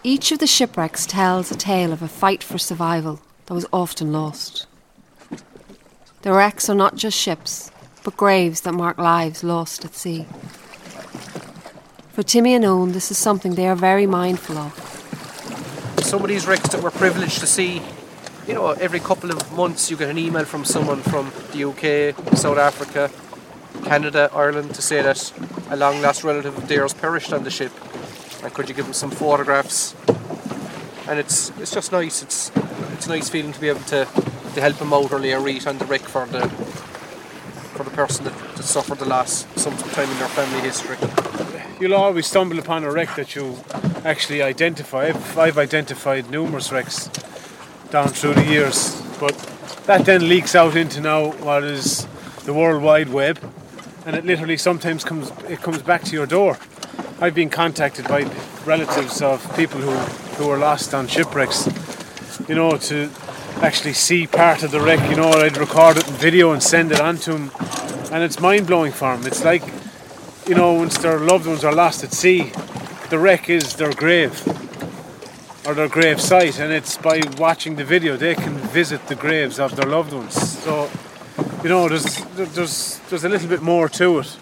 Each 0.04 0.32
of 0.32 0.38
the 0.38 0.46
shipwrecks 0.46 1.08
tells 1.08 1.50
a 1.50 1.56
tale 1.56 1.92
of 1.92 2.04
a 2.04 2.08
fight 2.08 2.44
for 2.44 2.60
survival 2.60 3.22
that 3.48 3.56
was 3.56 3.66
often 3.74 4.12
lost. 4.12 4.68
The 6.22 6.32
wrecks 6.32 6.70
are 6.70 6.76
not 6.76 6.96
just 6.96 7.18
ships, 7.18 7.72
but 8.04 8.18
graves 8.18 8.62
that 8.62 8.74
mark 8.74 9.00
lives 9.00 9.44
lost 9.44 9.84
at 9.84 9.96
sea. 9.96 10.28
For 12.10 12.22
Timmy 12.22 12.54
and 12.54 12.64
Owen, 12.64 12.92
this 12.92 13.10
is 13.10 13.18
something 13.18 13.56
they 13.56 13.68
are 13.68 13.76
very 13.76 14.06
mindful 14.06 14.58
of 14.58 14.85
some 16.06 16.22
of 16.22 16.28
these 16.28 16.46
wrecks 16.46 16.70
that 16.70 16.84
we're 16.84 16.92
privileged 16.92 17.40
to 17.40 17.48
see, 17.48 17.82
you 18.48 18.54
know, 18.54 18.70
every 18.74 19.00
couple 19.00 19.32
of 19.32 19.52
months 19.54 19.90
you 19.90 19.98
get 19.98 20.08
an 20.08 20.20
email 20.20 20.46
from 20.46 20.64
someone 20.64 21.02
from 21.02 21.32
the 21.52 21.64
UK, 21.64 22.38
South 22.38 22.60
Africa, 22.60 23.10
Canada, 23.84 24.30
Ireland 24.32 24.76
to 24.76 24.84
say 24.84 25.02
that 25.02 25.34
a 25.72 25.76
long 25.76 26.04
lost 26.04 26.24
relative 26.24 26.56
of 26.56 26.68
theirs 26.68 26.94
perished 26.94 27.34
on 27.34 27.44
the 27.44 27.50
ship. 27.50 27.72
And 28.44 28.54
could 28.54 28.70
you 28.70 28.76
give 28.76 28.86
them 28.86 28.94
some 28.94 29.10
photographs? 29.10 29.96
And 31.08 31.18
it's 31.18 31.50
it's 31.58 31.72
just 31.72 31.92
nice. 31.92 32.22
It's 32.22 32.52
it's 32.94 33.08
a 33.08 33.10
nice 33.10 33.28
feeling 33.30 33.54
to 33.54 33.60
be 33.60 33.70
able 33.70 33.82
to, 33.86 34.06
to 34.54 34.62
help 34.62 34.78
them 34.78 34.94
out 34.94 35.12
or 35.12 35.20
lay 35.20 35.34
on 35.34 35.78
the 35.80 35.86
wreck 35.86 36.02
for 36.02 36.28
the 36.28 36.48
for 37.74 37.84
the 37.84 37.92
person 37.92 38.26
that, 38.26 38.38
that 38.56 38.64
suffered 38.64 39.00
the 39.00 39.06
loss 39.06 39.48
sometime 39.56 40.10
in 40.10 40.20
their 40.20 40.30
family 40.30 40.60
history. 40.62 40.98
You'll 41.78 41.96
always 41.96 42.26
stumble 42.26 42.58
upon 42.58 42.86
a 42.86 42.92
wreck 42.92 43.16
that 43.18 43.36
you 43.36 43.58
actually 44.06 44.42
identify. 44.42 45.08
I've, 45.08 45.38
I've 45.38 45.58
identified 45.58 46.30
numerous 46.30 46.72
wrecks 46.72 47.10
down 47.90 48.08
through 48.08 48.36
the 48.36 48.46
years, 48.46 49.02
but 49.20 49.34
that 49.86 50.06
then 50.06 50.30
leaks 50.30 50.56
out 50.56 50.78
into 50.78 51.02
now 51.02 51.32
what 51.34 51.66
is 51.66 52.08
the 52.46 52.54
World 52.54 52.82
Wide 52.82 53.10
Web, 53.10 53.40
and 54.06 54.16
it 54.16 54.24
literally 54.24 54.56
sometimes 54.56 55.04
comes 55.04 55.32
it 55.50 55.62
comes 55.62 55.82
back 55.82 56.04
to 56.04 56.14
your 56.14 56.26
door. 56.26 56.58
I've 57.20 57.36
been 57.36 57.50
contacted 57.50 58.08
by 58.08 58.24
relatives 58.66 59.22
of 59.22 59.44
people 59.58 59.82
who 59.82 59.92
who 60.38 60.48
were 60.48 60.58
lost 60.58 60.94
on 60.94 61.08
shipwrecks, 61.08 61.68
you 62.48 62.56
know, 62.56 62.78
to 62.78 63.10
actually 63.58 63.94
see 63.94 64.28
part 64.28 64.64
of 64.64 64.72
the 64.72 64.80
wreck. 64.80 65.10
You 65.10 65.18
know, 65.18 65.30
I'd 65.30 65.58
record 65.58 65.98
it 65.98 66.08
in 66.08 66.14
video 66.14 66.54
and 66.54 66.64
send 66.64 66.94
it 66.94 67.02
on 67.02 67.18
to 67.18 67.34
them, 67.34 67.52
and 68.14 68.24
it's 68.24 68.40
mind 68.40 68.66
blowing 68.66 68.94
for 68.94 69.16
them. 69.16 69.28
It's 69.28 69.44
like, 69.44 69.64
you 70.48 70.54
know, 70.54 70.74
once 70.74 70.98
their 71.00 71.20
loved 71.20 71.48
ones 71.48 71.64
are 71.64 71.74
lost 71.74 72.04
at 72.04 72.14
sea, 72.14 72.52
the 73.10 73.18
wreck 73.18 73.50
is 73.50 73.76
their 73.76 73.94
grave 73.94 74.48
or 75.66 75.74
their 75.74 75.88
grave 75.88 76.22
site, 76.22 76.60
and 76.60 76.72
it's 76.72 76.98
by 76.98 77.22
watching 77.38 77.76
the 77.76 77.84
video 77.84 78.16
they 78.16 78.36
can 78.36 78.54
visit 78.54 79.08
the 79.08 79.16
graves 79.16 79.60
of 79.60 79.76
their 79.76 79.90
loved 79.90 80.14
ones. 80.14 80.60
So, 80.60 80.90
you 81.64 81.70
know, 81.70 81.90
there's 81.90 82.24
there's 82.36 83.00
there's 83.10 83.24
a 83.24 83.30
little 83.30 83.50
bit 83.50 83.62
more 83.62 83.90
to 83.90 84.20
it. 84.20 84.38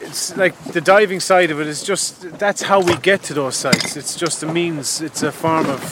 It's 0.00 0.36
like 0.36 0.58
the 0.72 0.80
diving 0.80 1.20
side 1.20 1.50
of 1.50 1.60
it 1.60 1.66
is 1.66 1.82
just 1.82 2.38
that's 2.38 2.62
how 2.62 2.80
we 2.80 2.96
get 2.96 3.22
to 3.24 3.34
those 3.34 3.56
sites. 3.56 3.96
It's 3.96 4.16
just 4.16 4.42
a 4.42 4.46
means. 4.46 5.00
It's 5.00 5.22
a 5.22 5.32
form 5.32 5.70
of 5.70 5.82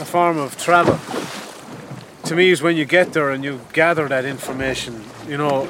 a 0.00 0.04
form 0.04 0.36
of 0.36 0.56
travel. 0.58 0.98
To 2.24 2.36
me, 2.36 2.50
is 2.50 2.60
when 2.60 2.76
you 2.76 2.84
get 2.84 3.14
there 3.14 3.30
and 3.30 3.42
you 3.42 3.60
gather 3.72 4.06
that 4.08 4.26
information. 4.26 5.04
You 5.26 5.38
know, 5.38 5.68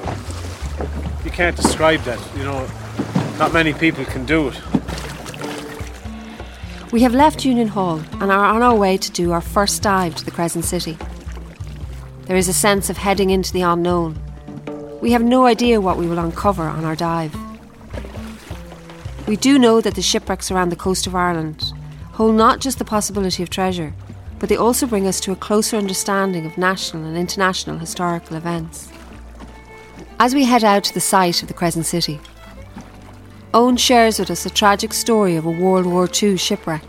you 1.24 1.30
can't 1.30 1.56
describe 1.56 2.00
that. 2.02 2.18
You 2.36 2.44
know, 2.44 2.68
not 3.38 3.52
many 3.52 3.72
people 3.72 4.04
can 4.04 4.24
do 4.24 4.48
it. 4.48 4.60
We 6.90 7.02
have 7.02 7.12
left 7.12 7.44
Union 7.44 7.68
Hall 7.68 8.00
and 8.20 8.32
are 8.32 8.46
on 8.46 8.62
our 8.62 8.74
way 8.74 8.96
to 8.96 9.10
do 9.10 9.32
our 9.32 9.42
first 9.42 9.82
dive 9.82 10.14
to 10.16 10.24
the 10.24 10.30
Crescent 10.30 10.64
City. 10.64 10.96
There 12.22 12.36
is 12.36 12.48
a 12.48 12.54
sense 12.54 12.88
of 12.88 12.96
heading 12.96 13.30
into 13.30 13.52
the 13.52 13.62
unknown. 13.62 14.18
We 15.00 15.12
have 15.12 15.22
no 15.22 15.46
idea 15.46 15.80
what 15.80 15.98
we 15.98 16.06
will 16.06 16.18
uncover 16.18 16.62
on 16.62 16.84
our 16.84 16.96
dive. 16.96 17.34
We 19.26 19.36
do 19.36 19.58
know 19.58 19.80
that 19.82 19.94
the 19.94 20.02
shipwrecks 20.02 20.50
around 20.50 20.70
the 20.70 20.76
coast 20.76 21.06
of 21.06 21.14
Ireland 21.14 21.72
hold 22.12 22.34
not 22.34 22.60
just 22.60 22.78
the 22.78 22.84
possibility 22.84 23.42
of 23.42 23.50
treasure, 23.50 23.92
but 24.38 24.48
they 24.48 24.56
also 24.56 24.86
bring 24.86 25.06
us 25.06 25.20
to 25.20 25.32
a 25.32 25.36
closer 25.36 25.76
understanding 25.76 26.46
of 26.46 26.56
national 26.56 27.04
and 27.04 27.16
international 27.16 27.78
historical 27.78 28.36
events. 28.36 28.90
As 30.20 30.34
we 30.34 30.46
head 30.46 30.64
out 30.64 30.82
to 30.82 30.92
the 30.92 31.00
site 31.00 31.42
of 31.42 31.48
the 31.48 31.54
Crescent 31.54 31.86
City, 31.86 32.18
Owen 33.54 33.76
shares 33.76 34.18
with 34.18 34.32
us 34.32 34.44
a 34.44 34.50
tragic 34.50 34.92
story 34.92 35.36
of 35.36 35.46
a 35.46 35.50
World 35.50 35.86
War 35.86 36.08
II 36.10 36.36
shipwreck. 36.36 36.82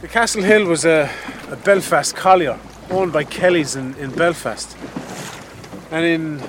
The 0.00 0.08
Castle 0.08 0.42
Hill 0.42 0.64
was 0.66 0.84
a, 0.84 1.08
a 1.48 1.54
Belfast 1.54 2.16
collier 2.16 2.58
owned 2.90 3.12
by 3.12 3.22
Kellys 3.22 3.76
in, 3.76 3.94
in 3.94 4.10
Belfast. 4.10 4.76
And 5.92 6.04
in 6.04 6.42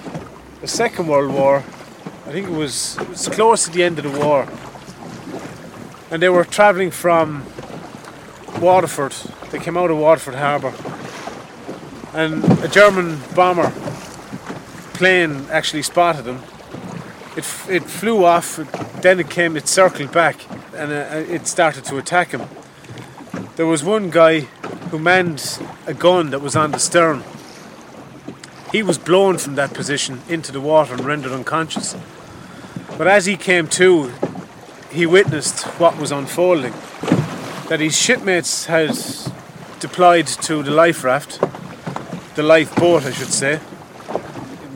the 0.62 0.68
Second 0.68 1.06
World 1.06 1.32
War, 1.32 1.58
I 2.26 2.32
think 2.32 2.48
it 2.48 2.54
was, 2.54 2.98
it 2.98 3.10
was 3.10 3.28
close 3.28 3.66
to 3.66 3.72
the 3.72 3.84
end 3.84 4.00
of 4.00 4.12
the 4.12 4.20
war, 4.20 4.48
and 6.10 6.24
they 6.24 6.30
were 6.30 6.44
travelling 6.44 6.90
from 6.90 7.46
Waterford. 8.60 9.12
They 9.52 9.60
came 9.60 9.78
out 9.78 9.92
of 9.92 9.98
Waterford 9.98 10.36
Harbour, 10.36 10.74
and 12.16 12.44
a 12.64 12.68
German 12.68 13.20
bomber 13.36 13.72
plane 15.00 15.46
actually 15.50 15.82
spotted 15.82 16.26
them. 16.26 16.44
It, 17.38 17.46
it 17.70 17.84
flew 17.84 18.26
off, 18.26 18.58
then 19.02 19.22
it 19.22 19.30
came, 19.30 19.56
it 19.56 19.66
circled 19.66 20.12
back, 20.12 20.46
and 20.76 20.92
uh, 20.92 21.34
it 21.34 21.48
started 21.48 21.86
to 21.86 21.98
attack 21.98 22.32
him. 22.32 22.42
There 23.56 23.66
was 23.66 23.82
one 23.82 24.10
guy 24.10 24.42
who 24.92 25.00
manned 25.00 25.58
a 25.88 25.94
gun 25.94 26.32
that 26.32 26.42
was 26.42 26.58
on 26.58 26.72
the 26.72 26.80
stern. 26.80 27.24
He 28.74 28.84
was 28.84 28.98
blown 28.98 29.38
from 29.38 29.56
that 29.56 29.74
position 29.74 30.20
into 30.28 30.52
the 30.52 30.60
water 30.60 30.96
and 30.96 31.06
rendered 31.06 31.32
unconscious. 31.32 31.96
But 32.98 33.08
as 33.08 33.26
he 33.26 33.38
came 33.38 33.70
to, 33.80 34.12
he 34.92 35.06
witnessed 35.06 35.64
what 35.80 35.98
was 35.98 36.12
unfolding. 36.12 36.74
That 37.70 37.80
his 37.80 37.98
shipmates 37.98 38.66
had 38.66 38.98
deployed 39.80 40.28
to 40.28 40.62
the 40.62 40.72
life 40.72 41.06
raft, 41.06 41.40
the 42.36 42.44
lifeboat, 42.44 43.06
I 43.06 43.12
should 43.12 43.32
say. 43.32 43.62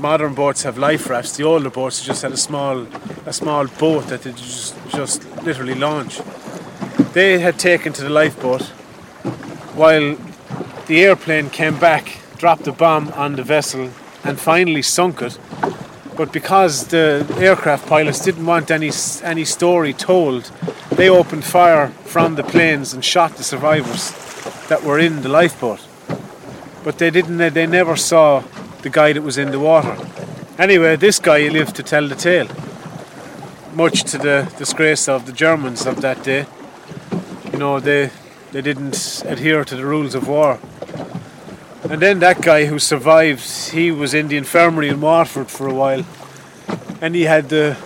Modern 0.04 0.34
boats 0.34 0.64
have 0.64 0.78
life 0.78 1.10
rafts. 1.10 1.38
The 1.38 1.46
older 1.46 1.70
boats 1.70 2.06
just 2.06 2.24
had 2.24 2.34
a 2.34 2.38
small, 2.38 2.86
a 3.26 3.32
small 3.32 3.68
boat 3.68 4.08
that 4.08 4.24
they 4.24 4.34
just, 4.34 4.76
just 4.90 5.24
literally 5.44 5.76
launch. 5.76 6.20
They 7.14 7.40
had 7.40 7.58
taken 7.58 7.94
to 7.94 8.04
the 8.04 8.10
lifeboat, 8.10 8.64
while 9.80 10.18
the 10.88 11.06
airplane 11.06 11.50
came 11.50 11.80
back, 11.80 12.18
dropped 12.36 12.68
a 12.68 12.74
bomb 12.74 13.14
on 13.14 13.38
the 13.38 13.44
vessel, 13.44 13.92
and 14.26 14.38
finally 14.38 14.82
sunk 14.82 15.22
it. 15.22 15.40
But 16.18 16.34
because 16.34 16.88
the 16.88 17.26
aircraft 17.40 17.88
pilots 17.88 18.20
didn't 18.20 18.46
want 18.46 18.72
any 18.72 18.92
any 19.24 19.46
story 19.46 19.94
told, 19.94 20.52
they 20.92 21.08
opened 21.08 21.46
fire 21.46 21.88
from 22.04 22.36
the 22.36 22.44
planes 22.44 22.94
and 22.94 23.06
shot 23.06 23.38
the 23.38 23.44
survivors 23.44 24.12
that 24.68 24.84
were 24.84 25.00
in 25.00 25.22
the 25.22 25.30
lifeboat. 25.30 25.80
But 26.84 26.98
they 26.98 27.10
didn't. 27.10 27.38
They 27.54 27.68
never 27.68 27.96
saw 27.96 28.44
the 28.84 28.90
guy 28.90 29.14
that 29.14 29.22
was 29.22 29.38
in 29.38 29.52
the 29.52 29.60
water. 29.60 29.98
Anyway, 30.60 30.96
this 30.98 31.18
guy 31.18 31.48
lived 31.48 31.76
to 31.78 31.84
tell 31.84 32.08
the 32.08 32.16
tale, 32.16 32.48
much 33.74 34.04
to 34.04 34.18
the 34.18 34.54
disgrace 34.58 35.08
of 35.08 35.26
the 35.26 35.32
Germans 35.32 35.88
of 35.88 36.02
that 36.02 36.24
day. 36.24 36.46
You 37.52 37.58
know, 37.58 37.80
they 37.80 38.12
they 38.52 38.62
didn't 38.62 39.24
adhere 39.26 39.66
to 39.66 39.76
the 39.76 39.86
rules 39.86 40.14
of 40.14 40.28
war. 40.28 40.60
And 41.90 42.02
then 42.02 42.20
that 42.20 42.42
guy 42.42 42.66
who 42.66 42.78
survived, 42.78 43.72
he 43.72 43.90
was 43.90 44.14
in 44.14 44.28
the 44.28 44.38
infirmary 44.38 44.90
in 44.90 45.02
Waterford 45.02 45.50
for 45.50 45.68
a 45.68 45.74
while, 45.74 46.06
and 47.02 47.16
he 47.16 47.24
had 47.24 47.50
the 47.50 47.78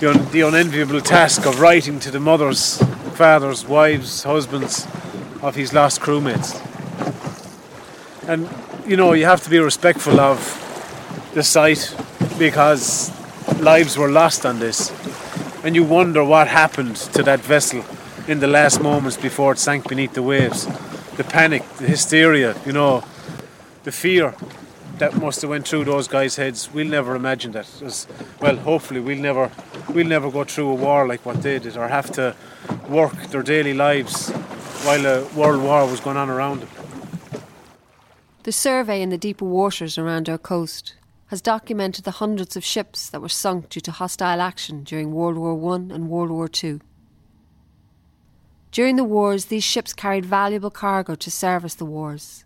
the, 0.00 0.10
un, 0.10 0.30
the 0.30 0.42
unenviable 0.42 1.00
task 1.00 1.46
of 1.46 1.60
writing 1.60 1.98
to 2.00 2.10
the 2.10 2.20
mothers, 2.20 2.78
fathers, 3.14 3.66
wives, 3.66 4.24
husbands 4.24 4.86
of 5.42 5.54
his 5.54 5.72
lost 5.72 6.00
crewmates. 6.00 6.60
And 8.28 8.48
you 8.86 8.96
know, 8.96 9.14
you 9.14 9.24
have 9.24 9.42
to 9.42 9.50
be 9.50 9.58
respectful 9.58 10.20
of 10.20 10.38
the 11.34 11.42
site 11.42 11.92
because 12.38 13.10
lives 13.60 13.98
were 13.98 14.08
lost 14.08 14.46
on 14.46 14.60
this. 14.60 14.92
And 15.64 15.74
you 15.74 15.82
wonder 15.82 16.22
what 16.22 16.46
happened 16.46 16.94
to 16.96 17.24
that 17.24 17.40
vessel 17.40 17.84
in 18.28 18.38
the 18.38 18.46
last 18.46 18.80
moments 18.80 19.16
before 19.16 19.52
it 19.52 19.58
sank 19.58 19.88
beneath 19.88 20.14
the 20.14 20.22
waves. 20.22 20.66
The 21.16 21.24
panic, 21.24 21.68
the 21.78 21.86
hysteria, 21.86 22.54
you 22.64 22.72
know, 22.72 23.02
the 23.82 23.90
fear 23.90 24.34
that 24.98 25.16
must 25.16 25.42
have 25.42 25.50
went 25.50 25.66
through 25.66 25.84
those 25.84 26.06
guys' 26.06 26.36
heads. 26.36 26.72
We'll 26.72 26.86
never 26.86 27.16
imagine 27.16 27.52
that. 27.52 27.82
As, 27.82 28.06
well, 28.40 28.56
hopefully 28.56 29.00
we'll 29.00 29.18
never 29.18 29.50
we'll 29.88 30.06
never 30.06 30.30
go 30.30 30.44
through 30.44 30.68
a 30.68 30.74
war 30.74 31.08
like 31.08 31.26
what 31.26 31.42
they 31.42 31.58
did 31.58 31.76
or 31.76 31.88
have 31.88 32.12
to 32.12 32.36
work 32.88 33.14
their 33.30 33.42
daily 33.42 33.74
lives 33.74 34.30
while 34.84 35.04
a 35.06 35.24
world 35.34 35.62
war 35.62 35.86
was 35.86 35.98
going 35.98 36.16
on 36.16 36.30
around 36.30 36.60
them. 36.60 36.85
The 38.46 38.52
survey 38.52 39.02
in 39.02 39.08
the 39.08 39.18
deeper 39.18 39.44
waters 39.44 39.98
around 39.98 40.28
our 40.28 40.38
coast 40.38 40.94
has 41.30 41.40
documented 41.40 42.04
the 42.04 42.22
hundreds 42.22 42.54
of 42.54 42.64
ships 42.64 43.10
that 43.10 43.20
were 43.20 43.28
sunk 43.28 43.70
due 43.70 43.80
to 43.80 43.90
hostile 43.90 44.40
action 44.40 44.84
during 44.84 45.12
World 45.12 45.36
War 45.36 45.72
I 45.72 45.74
and 45.92 46.08
World 46.08 46.30
War 46.30 46.48
II. 46.62 46.78
During 48.70 48.94
the 48.94 49.02
wars, 49.02 49.46
these 49.46 49.64
ships 49.64 49.92
carried 49.92 50.24
valuable 50.24 50.70
cargo 50.70 51.16
to 51.16 51.28
service 51.28 51.74
the 51.74 51.84
wars, 51.84 52.44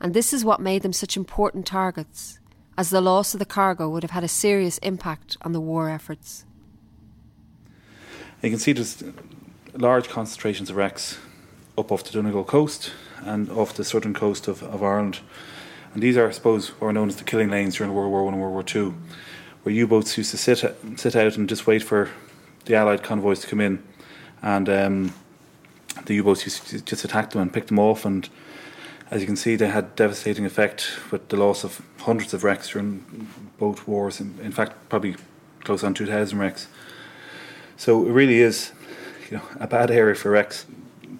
and 0.00 0.14
this 0.14 0.32
is 0.32 0.44
what 0.44 0.60
made 0.60 0.82
them 0.82 0.92
such 0.92 1.16
important 1.16 1.66
targets, 1.66 2.38
as 2.78 2.90
the 2.90 3.00
loss 3.00 3.34
of 3.34 3.40
the 3.40 3.44
cargo 3.44 3.88
would 3.88 4.04
have 4.04 4.12
had 4.12 4.22
a 4.22 4.28
serious 4.28 4.78
impact 4.78 5.36
on 5.42 5.50
the 5.50 5.60
war 5.60 5.90
efforts. 5.90 6.44
You 8.40 8.50
can 8.50 8.60
see 8.60 8.72
there's 8.72 9.02
large 9.76 10.08
concentrations 10.08 10.70
of 10.70 10.76
wrecks 10.76 11.18
up 11.76 11.90
off 11.90 12.04
the 12.04 12.12
Donegal 12.12 12.44
coast 12.44 12.92
and 13.24 13.50
off 13.50 13.74
the 13.74 13.84
southern 13.84 14.14
coast 14.14 14.48
of, 14.48 14.62
of 14.62 14.82
Ireland. 14.82 15.20
And 15.92 16.02
these 16.02 16.16
are, 16.16 16.28
I 16.28 16.32
suppose, 16.32 16.68
what 16.80 16.88
are 16.88 16.92
known 16.92 17.08
as 17.08 17.16
the 17.16 17.24
killing 17.24 17.50
lanes 17.50 17.76
during 17.76 17.94
World 17.94 18.10
War 18.10 18.24
One 18.24 18.34
and 18.34 18.42
World 18.42 18.54
War 18.54 18.62
Two, 18.62 18.94
where 19.62 19.74
U-boats 19.74 20.18
used 20.18 20.30
to 20.32 20.36
sit 20.36 20.58
sit 20.96 21.16
out 21.16 21.36
and 21.36 21.48
just 21.48 21.66
wait 21.66 21.82
for 21.82 22.10
the 22.64 22.74
Allied 22.74 23.02
convoys 23.02 23.40
to 23.40 23.46
come 23.46 23.60
in, 23.60 23.82
and 24.42 24.68
um, 24.68 25.14
the 26.06 26.14
U-boats 26.14 26.44
used 26.44 26.66
to 26.68 26.80
just 26.80 27.04
attack 27.04 27.30
them 27.30 27.42
and 27.42 27.52
pick 27.52 27.66
them 27.66 27.78
off. 27.78 28.04
And 28.04 28.28
as 29.10 29.20
you 29.20 29.26
can 29.26 29.36
see, 29.36 29.54
they 29.54 29.68
had 29.68 29.94
devastating 29.94 30.44
effect 30.44 30.98
with 31.10 31.28
the 31.28 31.36
loss 31.36 31.64
of 31.64 31.80
hundreds 31.98 32.34
of 32.34 32.42
wrecks 32.42 32.70
during 32.70 33.28
both 33.58 33.86
wars. 33.86 34.20
In, 34.20 34.38
in 34.42 34.50
fact, 34.50 34.72
probably 34.88 35.14
close 35.62 35.84
on 35.84 35.94
two 35.94 36.06
thousand 36.06 36.38
wrecks. 36.38 36.68
So 37.76 38.06
it 38.06 38.10
really 38.10 38.40
is, 38.40 38.72
you 39.30 39.36
know, 39.36 39.44
a 39.60 39.66
bad 39.66 39.90
area 39.90 40.14
for 40.14 40.30
wrecks. 40.30 40.66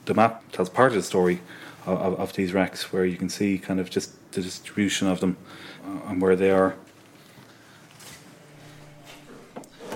The 0.06 0.14
map 0.14 0.50
tells 0.52 0.68
part 0.68 0.92
of 0.92 0.96
the 0.96 1.02
story 1.02 1.40
of, 1.86 2.18
of, 2.18 2.32
these 2.34 2.52
wrecks, 2.52 2.92
where 2.92 3.04
you 3.04 3.16
can 3.16 3.28
see 3.28 3.58
kind 3.58 3.80
of 3.80 3.90
just 3.90 4.32
the 4.32 4.42
distribution 4.42 5.08
of 5.08 5.20
them 5.20 5.36
uh, 5.84 6.08
and 6.08 6.22
where 6.22 6.36
they 6.36 6.50
are. 6.50 6.76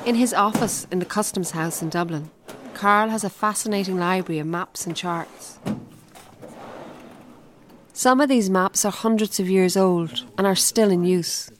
In 0.04 0.14
his 0.14 0.32
office 0.32 0.86
in 0.90 0.98
the 0.98 1.04
Customs 1.04 1.52
House 1.52 1.82
in 1.82 1.88
Dublin, 1.88 2.30
Carl 2.74 3.10
has 3.10 3.24
a 3.24 3.30
fascinating 3.30 3.98
library 3.98 4.38
of 4.38 4.46
maps 4.46 4.86
and 4.86 4.96
charts. 4.96 5.58
Some 7.92 8.20
of 8.20 8.28
these 8.28 8.48
maps 8.48 8.84
are 8.84 8.92
hundreds 8.92 9.40
of 9.40 9.50
years 9.50 9.76
old 9.76 10.24
and 10.38 10.46
are 10.46 10.54
still 10.54 10.90
in 10.90 11.04
use. 11.04 11.50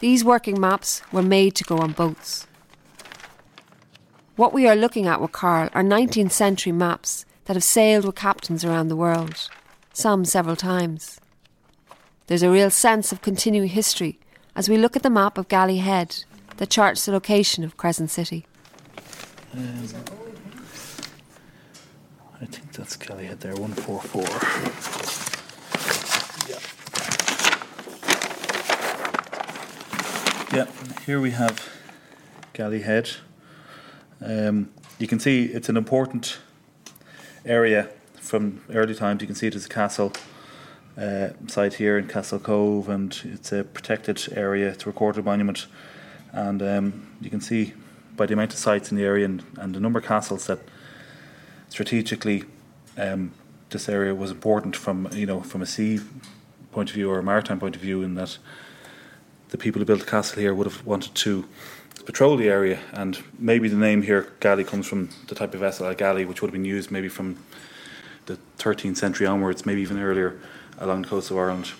These 0.00 0.24
working 0.24 0.60
maps 0.60 1.00
were 1.10 1.22
made 1.22 1.54
to 1.54 1.64
go 1.64 1.78
on 1.78 1.92
boats. 1.92 2.46
What 4.36 4.52
we 4.52 4.68
are 4.68 4.76
looking 4.76 5.06
at 5.06 5.22
with 5.22 5.32
Carl 5.32 5.70
are 5.72 5.82
19th 5.82 6.32
century 6.32 6.72
maps 6.72 7.24
that 7.46 7.56
have 7.56 7.64
sailed 7.64 8.04
with 8.04 8.14
captains 8.14 8.64
around 8.64 8.88
the 8.88 8.96
world, 8.96 9.48
some 9.92 10.24
several 10.24 10.56
times. 10.56 11.20
There's 12.26 12.42
a 12.42 12.50
real 12.50 12.70
sense 12.70 13.12
of 13.12 13.22
continuing 13.22 13.68
history 13.68 14.18
as 14.54 14.68
we 14.68 14.76
look 14.76 14.96
at 14.96 15.02
the 15.02 15.10
map 15.10 15.38
of 15.38 15.48
Galley 15.48 15.78
Head 15.78 16.24
that 16.56 16.70
charts 16.70 17.06
the 17.06 17.12
location 17.12 17.62
of 17.62 17.76
Crescent 17.76 18.10
City. 18.10 18.46
Um, 19.54 19.88
I 22.40 22.46
think 22.46 22.72
that's 22.72 22.96
Kelly 22.96 23.26
Head 23.26 23.40
there, 23.40 23.54
144. 23.54 24.22
Yeah. 26.48 26.58
Yeah, 30.52 30.66
here 31.04 31.20
we 31.20 31.30
have 31.30 31.68
Galley 32.52 32.80
Head. 32.80 33.10
Um, 34.20 34.70
you 34.98 35.06
can 35.06 35.20
see 35.20 35.44
it's 35.44 35.68
an 35.68 35.76
important 35.76 36.38
area 37.46 37.88
from 38.14 38.60
early 38.70 38.94
times. 38.94 39.22
You 39.22 39.26
can 39.26 39.36
see 39.36 39.46
it 39.46 39.54
as 39.54 39.66
a 39.66 39.68
castle 39.68 40.12
uh, 40.98 41.28
site 41.46 41.74
here 41.74 41.96
in 41.98 42.08
Castle 42.08 42.38
Cove, 42.38 42.88
and 42.88 43.18
it's 43.24 43.52
a 43.52 43.64
protected 43.64 44.28
area. 44.34 44.68
It's 44.68 44.84
a 44.84 44.86
recorded 44.86 45.24
monument, 45.24 45.66
and 46.32 46.62
um, 46.62 47.16
you 47.20 47.30
can 47.30 47.40
see 47.40 47.72
by 48.16 48.26
the 48.26 48.34
amount 48.34 48.52
of 48.52 48.58
sites 48.58 48.90
in 48.90 48.96
the 48.96 49.04
area 49.04 49.26
and, 49.26 49.44
and 49.58 49.74
the 49.74 49.80
number 49.80 49.98
of 49.98 50.04
castles 50.04 50.46
that 50.46 50.58
strategically 51.68 52.44
um, 52.96 53.32
this 53.70 53.88
area 53.88 54.14
was 54.14 54.30
important 54.30 54.74
from 54.74 55.08
you 55.12 55.26
know 55.26 55.42
from 55.42 55.62
a 55.62 55.66
sea 55.66 56.00
point 56.72 56.88
of 56.88 56.94
view 56.94 57.10
or 57.10 57.18
a 57.18 57.22
maritime 57.22 57.60
point 57.60 57.76
of 57.76 57.82
view, 57.82 58.02
in 58.02 58.14
that 58.14 58.38
the 59.48 59.58
people 59.58 59.80
who 59.80 59.86
built 59.86 60.00
the 60.00 60.06
castle 60.06 60.40
here 60.40 60.54
would 60.54 60.66
have 60.66 60.84
wanted 60.86 61.14
to 61.14 61.44
patrol 62.04 62.36
the 62.36 62.48
area, 62.48 62.78
and 62.92 63.22
maybe 63.38 63.68
the 63.68 63.76
name 63.76 64.02
here 64.02 64.32
galley 64.40 64.64
comes 64.64 64.86
from 64.86 65.08
the 65.28 65.34
type 65.34 65.54
of 65.54 65.60
vessel, 65.60 65.86
a 65.86 65.94
galley, 65.94 66.24
which 66.24 66.40
would 66.40 66.48
have 66.48 66.52
been 66.52 66.64
used 66.64 66.90
maybe 66.90 67.08
from 67.08 67.36
the 68.26 68.38
13th 68.58 68.96
century 68.96 69.26
onwards, 69.26 69.66
maybe 69.66 69.82
even 69.82 69.98
earlier, 69.98 70.38
along 70.78 71.02
the 71.02 71.08
coast 71.08 71.30
of 71.30 71.36
Ireland. 71.36 71.72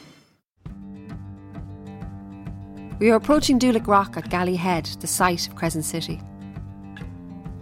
We 2.98 3.10
are 3.10 3.16
approaching 3.16 3.58
Dulac 3.58 3.86
Rock 3.86 4.16
at 4.16 4.30
Galley 4.30 4.56
Head, 4.56 4.86
the 5.00 5.06
site 5.06 5.46
of 5.48 5.54
Crescent 5.54 5.84
City. 5.84 6.20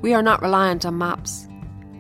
We 0.01 0.15
are 0.15 0.23
not 0.23 0.43
reliant 0.43 0.87
on 0.87 0.97
maps, 0.97 1.49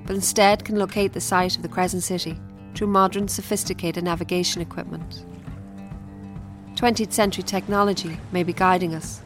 but 0.06 0.14
instead 0.14 0.64
can 0.64 0.76
locate 0.76 1.14
the 1.14 1.20
site 1.20 1.56
of 1.56 1.62
the 1.62 1.68
Crescent 1.68 2.04
City 2.04 2.38
through 2.74 2.86
modern, 2.88 3.26
sophisticated 3.28 4.04
navigation 4.04 4.62
equipment. 4.62 5.24
20th 6.84 7.14
century 7.14 7.42
technology 7.42 8.18
may 8.30 8.42
be 8.42 8.52
guiding 8.52 8.94
us, 8.94 9.22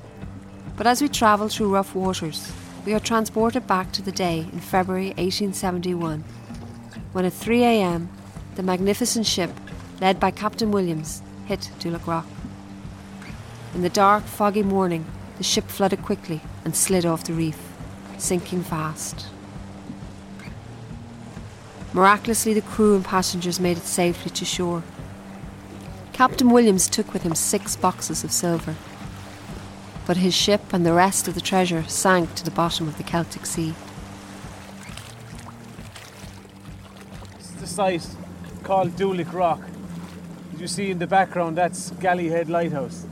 but 0.76 0.86
as 0.86 1.02
we 1.02 1.08
travel 1.08 1.48
through 1.48 1.74
rough 1.74 1.92
waters, 1.92 2.52
we 2.86 2.94
are 2.94 3.00
transported 3.00 3.66
back 3.66 3.90
to 3.90 4.00
the 4.00 4.12
day 4.12 4.46
in 4.52 4.60
February 4.60 5.08
1871 5.18 6.20
when 7.10 7.24
at 7.24 7.32
3 7.32 7.64
am 7.64 8.10
the 8.54 8.62
magnificent 8.62 9.26
ship, 9.26 9.50
led 10.00 10.20
by 10.20 10.30
Captain 10.30 10.70
Williams, 10.70 11.20
hit 11.46 11.68
Dulac 11.80 12.06
Rock. 12.06 12.26
In 13.74 13.82
the 13.82 13.88
dark, 13.88 14.22
foggy 14.22 14.62
morning, 14.62 15.04
the 15.36 15.42
ship 15.42 15.64
flooded 15.64 16.04
quickly 16.04 16.40
and 16.64 16.76
slid 16.76 17.04
off 17.04 17.24
the 17.24 17.32
reef, 17.32 17.58
sinking 18.18 18.62
fast. 18.62 19.26
Miraculously, 21.92 22.54
the 22.54 22.62
crew 22.62 22.94
and 22.94 23.04
passengers 23.04 23.58
made 23.58 23.78
it 23.78 23.82
safely 23.82 24.30
to 24.30 24.44
shore. 24.44 24.84
Captain 26.18 26.50
Williams 26.50 26.88
took 26.88 27.12
with 27.12 27.22
him 27.22 27.36
six 27.36 27.76
boxes 27.76 28.24
of 28.24 28.32
silver, 28.32 28.74
but 30.04 30.16
his 30.16 30.34
ship 30.34 30.72
and 30.72 30.84
the 30.84 30.92
rest 30.92 31.28
of 31.28 31.36
the 31.36 31.40
treasure 31.40 31.84
sank 31.84 32.34
to 32.34 32.44
the 32.44 32.50
bottom 32.50 32.88
of 32.88 32.98
the 32.98 33.04
Celtic 33.04 33.46
Sea. 33.46 33.72
This 37.36 37.50
is 37.50 37.60
the 37.60 37.66
site 37.68 38.08
called 38.64 38.96
Dulac 38.96 39.32
Rock. 39.32 39.60
As 40.54 40.60
you 40.60 40.66
see 40.66 40.90
in 40.90 40.98
the 40.98 41.06
background, 41.06 41.56
that's 41.56 41.92
Galleyhead 41.92 42.48
Lighthouse. 42.48 43.06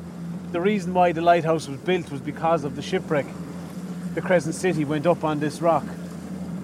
The 0.51 0.61
reason 0.61 0.93
why 0.93 1.13
the 1.13 1.23
lighthouse 1.23 1.69
was 1.69 1.79
built 1.79 2.11
was 2.11 2.21
because 2.21 2.65
of 2.65 2.75
the 2.75 2.83
shipwreck. 2.83 3.27
The 4.15 4.21
Crescent 4.21 4.57
City 4.57 4.85
went 4.85 5.07
up 5.07 5.23
on 5.23 5.39
this 5.39 5.63
rock. 5.63 5.85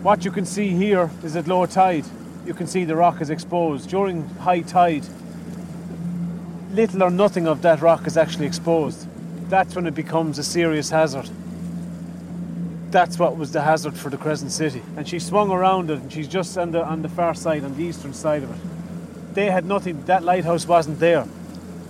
What 0.03 0.25
you 0.25 0.33
can 0.33 0.45
see 0.45 0.71
here 0.71 1.09
is 1.23 1.37
at 1.37 1.47
low 1.47 1.67
tide. 1.67 2.07
You 2.45 2.55
can 2.55 2.67
see 2.67 2.85
the 2.85 2.97
rock 2.97 3.21
is 3.21 3.31
exposed. 3.31 3.89
During 3.89 4.27
high 4.41 4.63
tide, 4.63 5.07
little 6.73 7.03
or 7.03 7.11
nothing 7.11 7.47
of 7.47 7.63
that 7.63 7.81
rock 7.83 8.07
is 8.07 8.17
actually 8.17 8.47
exposed. 8.47 9.07
That's 9.51 9.77
when 9.77 9.87
it 9.87 9.95
becomes 9.95 10.39
a 10.39 10.43
serious 10.43 10.89
hazard. 10.89 11.29
That's 12.91 13.19
what 13.19 13.37
was 13.37 13.53
the 13.53 13.61
hazard 13.63 13.95
for 13.95 14.09
the 14.09 14.17
Crescent 14.17 14.53
City. 14.53 14.83
And 14.97 15.07
she 15.07 15.19
swung 15.19 15.51
around 15.51 15.91
it 15.91 15.99
and 15.99 16.13
she's 16.13 16.29
just 16.29 16.57
on 16.57 16.73
the 16.73 16.85
on 16.85 17.03
the 17.03 17.09
far 17.09 17.35
side, 17.35 17.65
on 17.65 17.77
the 17.77 17.85
eastern 17.85 18.15
side 18.15 18.43
of 18.43 18.51
it. 18.51 19.35
They 19.35 19.51
had 19.51 19.65
nothing 19.65 20.03
that 20.05 20.23
lighthouse 20.23 20.67
wasn't 20.67 20.99
there. 20.99 21.27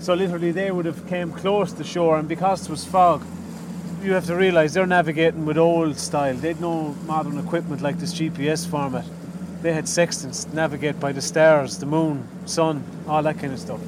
So 0.00 0.14
literally 0.14 0.50
they 0.50 0.72
would 0.72 0.86
have 0.86 1.06
came 1.08 1.32
close 1.32 1.72
to 1.74 1.84
shore 1.84 2.18
and 2.18 2.28
because 2.28 2.64
it 2.64 2.70
was 2.70 2.84
fog, 2.84 3.24
you 4.02 4.14
have 4.14 4.26
to 4.26 4.34
realise 4.34 4.74
they're 4.74 4.86
navigating 4.86 5.44
with 5.44 5.58
old 5.58 5.96
style. 5.96 6.34
They'd 6.34 6.60
no 6.60 6.96
modern 7.06 7.38
equipment 7.38 7.82
like 7.82 7.98
this 7.98 8.12
GPS 8.12 8.66
format. 8.66 9.04
They 9.60 9.72
had 9.72 9.88
sextants, 9.88 10.52
navigate 10.52 10.98
by 10.98 11.12
the 11.12 11.22
stars, 11.22 11.78
the 11.78 11.86
moon, 11.86 12.26
sun, 12.46 12.82
all 13.06 13.22
that 13.22 13.38
kind 13.38 13.52
of 13.52 13.60
stuff. 13.60 13.80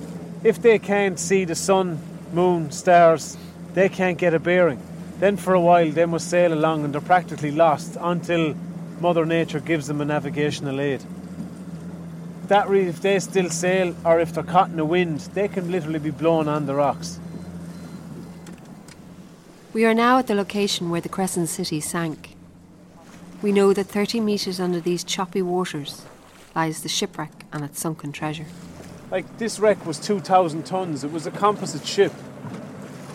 If 0.44 0.60
they 0.60 0.78
can't 0.78 1.18
see 1.18 1.46
the 1.46 1.54
sun, 1.54 1.98
moon, 2.34 2.70
stars, 2.70 3.38
they 3.72 3.88
can't 3.88 4.18
get 4.18 4.34
a 4.34 4.38
bearing. 4.38 4.80
Then 5.18 5.38
for 5.38 5.54
a 5.54 5.60
while 5.60 5.90
they 5.90 6.04
must 6.04 6.28
sail 6.28 6.52
along 6.52 6.84
and 6.84 6.92
they're 6.92 7.00
practically 7.00 7.50
lost 7.50 7.96
until 7.98 8.54
Mother 9.00 9.24
Nature 9.24 9.60
gives 9.60 9.86
them 9.86 10.02
a 10.02 10.04
navigational 10.04 10.82
aid. 10.82 11.02
That 12.48 12.68
really, 12.68 12.88
if 12.88 13.00
they 13.00 13.18
still 13.20 13.48
sail 13.48 13.96
or 14.04 14.20
if 14.20 14.34
they're 14.34 14.44
caught 14.44 14.68
in 14.68 14.76
the 14.76 14.84
wind, 14.84 15.20
they 15.32 15.48
can 15.48 15.72
literally 15.72 15.98
be 15.98 16.10
blown 16.10 16.46
on 16.46 16.66
the 16.66 16.74
rocks. 16.74 17.18
We 19.72 19.86
are 19.86 19.94
now 19.94 20.18
at 20.18 20.26
the 20.26 20.34
location 20.34 20.90
where 20.90 21.00
the 21.00 21.08
Crescent 21.08 21.48
City 21.48 21.80
sank. 21.80 22.36
We 23.40 23.50
know 23.50 23.72
that 23.72 23.86
30 23.86 24.20
metres 24.20 24.60
under 24.60 24.78
these 24.78 25.04
choppy 25.04 25.40
waters 25.40 26.02
lies 26.54 26.82
the 26.82 26.88
shipwreck 26.90 27.46
and 27.50 27.64
its 27.64 27.80
sunken 27.80 28.12
treasure. 28.12 28.46
Like 29.14 29.38
this 29.38 29.60
wreck 29.60 29.86
was 29.86 30.00
2,000 30.00 30.66
tons. 30.66 31.04
It 31.04 31.12
was 31.12 31.24
a 31.24 31.30
composite 31.30 31.86
ship. 31.86 32.12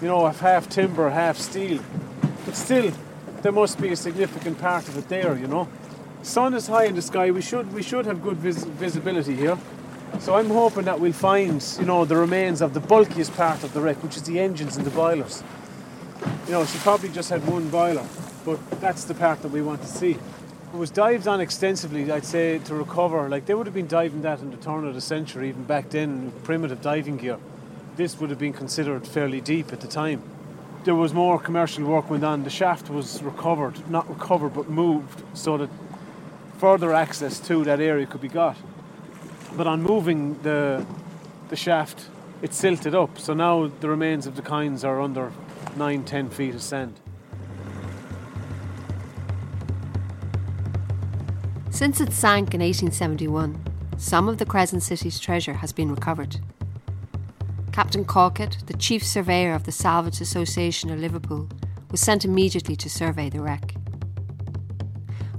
You 0.02 0.08
know, 0.08 0.26
half 0.28 0.70
timber, 0.70 1.10
half 1.10 1.38
steel. 1.38 1.84
But 2.46 2.56
still, 2.56 2.94
there 3.42 3.52
must 3.52 3.82
be 3.82 3.90
a 3.90 3.98
significant 3.98 4.60
part 4.60 4.88
of 4.88 4.98
it 4.98 5.10
there. 5.10 5.38
You 5.38 5.48
know, 5.48 5.68
sun 6.22 6.54
is 6.54 6.68
high 6.68 6.86
in 6.86 6.96
the 6.96 7.02
sky. 7.02 7.32
We 7.32 7.42
should 7.42 7.74
we 7.74 7.84
should 7.84 8.06
have 8.06 8.24
good 8.24 8.38
vis- 8.38 8.64
visibility 8.64 9.36
here. 9.36 9.58
So 10.20 10.36
I'm 10.36 10.50
hoping 10.50 10.86
that 10.86 11.02
we'll 11.02 11.12
find 11.12 11.62
you 11.78 11.86
know 11.86 12.06
the 12.06 12.16
remains 12.16 12.62
of 12.62 12.74
the 12.74 12.80
bulkiest 12.80 13.36
part 13.36 13.66
of 13.66 13.74
the 13.74 13.82
wreck, 13.82 14.02
which 14.02 14.16
is 14.16 14.24
the 14.24 14.40
engines 14.40 14.78
and 14.78 14.86
the 14.86 14.92
boilers. 14.92 15.44
You 16.46 16.54
know, 16.54 16.66
she 16.66 16.78
probably 16.78 17.10
just 17.10 17.30
had 17.30 17.46
one 17.46 17.68
boiler, 17.68 18.08
but 18.46 18.58
that's 18.80 19.04
the 19.04 19.16
part 19.16 19.42
that 19.42 19.52
we 19.52 19.62
want 19.62 19.82
to 19.82 19.88
see. 19.90 20.18
It 20.72 20.78
was 20.78 20.92
dived 20.92 21.28
on 21.28 21.42
extensively, 21.42 22.12
I'd 22.12 22.24
say, 22.24 22.60
to 22.60 22.76
recover. 22.76 23.28
Like 23.28 23.48
they 23.48 23.56
would 23.56 23.66
have 23.66 23.74
been 23.74 23.88
diving 23.88 24.22
that 24.22 24.40
in 24.40 24.52
the 24.52 24.58
turn 24.58 24.86
of 24.86 24.94
the 24.94 25.02
century, 25.02 25.50
even 25.50 25.64
back 25.64 25.90
then, 25.90 26.32
primitive 26.44 26.80
diving 26.80 27.18
gear. 27.18 27.38
This 27.96 28.20
would 28.20 28.30
have 28.30 28.38
been 28.38 28.54
considered 28.54 29.08
fairly 29.08 29.42
deep 29.42 29.74
at 29.74 29.82
the 29.82 29.88
time. 29.88 30.22
There 30.84 30.94
was 30.94 31.12
more 31.12 31.40
commercial 31.40 31.86
work 31.86 32.10
went 32.12 32.24
on. 32.24 32.44
The 32.44 32.52
shaft 32.52 32.90
was 32.90 33.24
recovered, 33.24 33.90
not 33.90 34.08
recovered, 34.08 34.54
but 34.54 34.70
moved, 34.70 35.24
so 35.34 35.58
that 35.58 35.70
further 36.60 36.94
access 36.94 37.40
to 37.48 37.64
that 37.64 37.80
area 37.82 38.06
could 38.06 38.22
be 38.22 38.28
got. 38.28 38.56
But 39.58 39.66
on 39.66 39.82
moving 39.82 40.40
the 40.44 40.86
the 41.50 41.56
shaft, 41.56 42.06
it 42.44 42.54
silted 42.54 42.94
up. 42.94 43.18
So 43.18 43.34
now 43.34 43.72
the 43.80 43.90
remains 43.90 44.28
of 44.28 44.36
the 44.36 44.44
kinds 44.44 44.84
are 44.84 45.02
under 45.02 45.32
nine, 45.76 46.04
ten 46.04 46.30
feet 46.30 46.54
of 46.54 46.62
sand. 46.62 46.94
Since 51.80 52.02
it 52.02 52.12
sank 52.12 52.54
in 52.54 52.60
1871, 52.60 53.58
some 53.96 54.28
of 54.28 54.38
the 54.38 54.46
Crescent 54.46 54.84
City's 54.84 55.18
treasure 55.18 55.54
has 55.54 55.72
been 55.72 55.90
recovered. 55.90 56.36
Captain 57.72 58.04
Calkett, 58.04 58.66
the 58.66 58.76
chief 58.76 59.02
surveyor 59.02 59.54
of 59.54 59.64
the 59.64 59.72
Salvage 59.72 60.20
Association 60.20 60.90
of 60.90 61.00
Liverpool, 61.00 61.48
was 61.90 62.02
sent 62.02 62.26
immediately 62.26 62.76
to 62.76 62.90
survey 62.90 63.30
the 63.30 63.40
wreck. 63.40 63.76